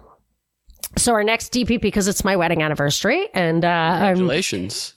So 0.97 1.13
our 1.13 1.23
next 1.23 1.53
DPP 1.53 1.81
because 1.81 2.07
it's 2.07 2.23
my 2.23 2.35
wedding 2.35 2.61
anniversary, 2.61 3.27
and 3.33 3.65
uh, 3.65 3.97
congratulations. 3.99 4.93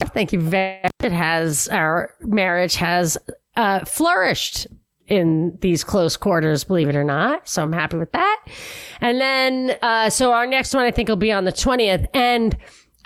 Thank 0.00 0.32
you 0.32 0.40
very 0.40 0.80
much. 0.82 0.92
It 1.02 1.12
has 1.12 1.68
our 1.68 2.14
marriage 2.20 2.76
has 2.76 3.18
uh, 3.56 3.84
flourished 3.84 4.66
in 5.10 5.58
these 5.60 5.82
close 5.82 6.16
quarters, 6.16 6.64
believe 6.64 6.88
it 6.88 6.94
or 6.94 7.04
not. 7.04 7.48
So 7.48 7.62
I'm 7.62 7.72
happy 7.72 7.96
with 7.96 8.12
that. 8.12 8.44
And 9.00 9.20
then, 9.20 9.76
uh, 9.82 10.08
so 10.08 10.32
our 10.32 10.46
next 10.46 10.72
one 10.72 10.84
I 10.84 10.92
think 10.92 11.08
will 11.08 11.16
be 11.16 11.32
on 11.32 11.44
the 11.44 11.52
20th. 11.52 12.06
And 12.14 12.56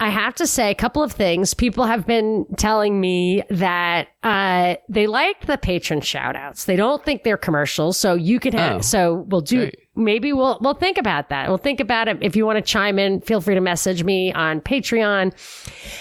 I 0.00 0.08
have 0.08 0.34
to 0.36 0.46
say 0.46 0.70
a 0.70 0.74
couple 0.74 1.02
of 1.02 1.12
things. 1.12 1.54
People 1.54 1.84
have 1.84 2.04
been 2.06 2.46
telling 2.56 3.00
me 3.00 3.42
that 3.50 4.08
uh, 4.24 4.74
they 4.88 5.06
liked 5.06 5.46
the 5.46 5.56
patron 5.56 6.00
shout 6.00 6.34
outs. 6.34 6.64
They 6.64 6.74
don't 6.74 7.04
think 7.04 7.22
they're 7.22 7.36
commercials. 7.36 7.96
So 7.96 8.14
you 8.14 8.40
can 8.40 8.54
have, 8.54 8.78
oh, 8.78 8.80
so 8.80 9.24
we'll 9.28 9.40
do, 9.40 9.58
great. 9.58 9.78
maybe 9.94 10.32
we'll, 10.32 10.58
we'll 10.60 10.74
think 10.74 10.98
about 10.98 11.28
that. 11.28 11.48
We'll 11.48 11.58
think 11.58 11.78
about 11.78 12.08
it. 12.08 12.18
If 12.22 12.34
you 12.34 12.44
want 12.44 12.56
to 12.56 12.62
chime 12.62 12.98
in, 12.98 13.20
feel 13.20 13.40
free 13.40 13.54
to 13.54 13.60
message 13.60 14.02
me 14.02 14.32
on 14.32 14.60
Patreon. 14.60 15.32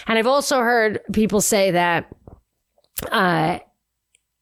And 0.07 0.19
I've 0.19 0.27
also 0.27 0.59
heard 0.59 0.99
people 1.11 1.39
say 1.39 1.71
that, 1.71 2.09
uh, 3.11 3.59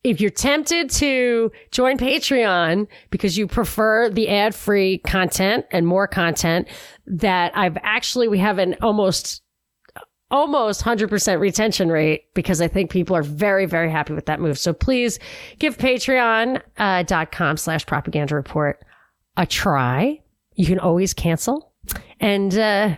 if 0.04 0.20
you're 0.20 0.32
tempted 0.32 0.90
to 0.90 1.52
join 1.72 1.98
Patreon 1.98 2.88
because 3.12 3.38
you 3.38 3.48
prefer 3.48 4.10
the 4.10 4.30
ad 4.30 4.56
free 4.56 4.98
content 5.00 5.66
and 5.72 5.86
more 5.86 6.08
content 6.08 6.68
that 7.06 7.56
I've 7.56 7.78
actually, 7.84 8.28
we 8.28 8.40
have 8.40 8.58
an 8.58 8.76
almost, 8.82 9.44
almost 10.32 10.84
100% 10.84 11.40
retention 11.40 11.90
rate 11.90 12.34
because 12.34 12.62
I 12.62 12.68
think 12.68 12.90
people 12.90 13.16
are 13.16 13.24
very, 13.24 13.68
very 13.68 13.92
happy 13.92 14.14
with 14.14 14.26
that 14.26 14.40
move. 14.40 14.58
So 14.58 14.74
please 14.74 15.20
give 15.60 15.78
patreon.com 15.78 17.54
uh, 17.54 17.56
slash 17.56 17.86
propaganda 17.86 18.36
report 18.36 18.84
a 19.38 19.46
try. 19.46 20.20
You 20.56 20.66
can 20.66 20.80
always 20.80 21.14
cancel. 21.14 21.74
And, 22.20 22.58
uh, 22.58 22.96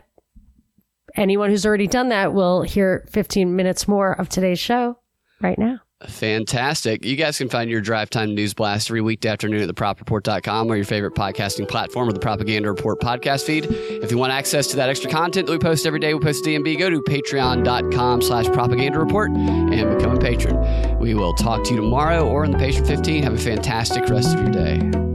anyone 1.16 1.50
who's 1.50 1.66
already 1.66 1.88
done 1.88 2.10
that 2.10 2.34
will 2.34 2.62
hear 2.62 3.06
15 3.12 3.56
minutes 3.56 3.88
more 3.88 4.14
of 4.20 4.30
today's 4.30 4.60
show 4.60 4.98
right 5.42 5.58
now. 5.58 5.80
Fantastic. 6.08 7.06
You 7.06 7.16
guys 7.16 7.38
can 7.38 7.50
find 7.50 7.70
your 7.70 7.82
Drive 7.82 8.10
Time 8.10 8.36
News 8.36 8.54
Blast 8.54 8.90
every 8.90 9.02
weekday 9.02 9.30
afternoon 9.30 9.68
at 9.68 9.76
thepropreport.com 9.76 10.70
or 10.72 10.76
your 10.76 10.86
favorite 10.86 11.16
podcasting 11.16 11.68
platform 11.68 12.10
or 12.10 12.14
the 12.14 12.20
Propaganda 12.20 12.70
Report 12.70 13.00
podcast 13.00 13.46
feed. 13.46 13.68
If 13.70 14.12
you 14.12 14.18
want 14.18 14.32
access 14.34 14.68
to 14.68 14.76
that 14.78 14.90
extra 14.90 15.10
content 15.10 15.48
that 15.48 15.54
we 15.54 15.60
post 15.60 15.86
every 15.86 16.00
day, 16.00 16.14
we 16.14 16.20
post 16.20 16.44
DNB, 16.44 16.78
go 16.78 16.90
to 16.90 17.02
patreon.com 17.02 18.22
slash 18.22 18.46
propaganda 18.48 19.00
report 19.00 19.32
and 19.32 19.98
become 19.98 20.16
a 20.16 20.20
patron. 20.20 21.00
We 21.00 21.14
will 21.14 21.34
talk 21.34 21.64
to 21.66 21.72
you 21.72 21.78
tomorrow 21.78 22.28
or 22.28 22.44
in 22.46 22.52
the 22.52 22.58
Patron 22.58 22.86
15. 22.86 23.24
Have 23.24 23.34
a 23.34 23.38
fantastic 23.38 24.08
rest 24.10 24.36
of 24.36 24.42
your 24.42 24.52
day. 24.52 25.13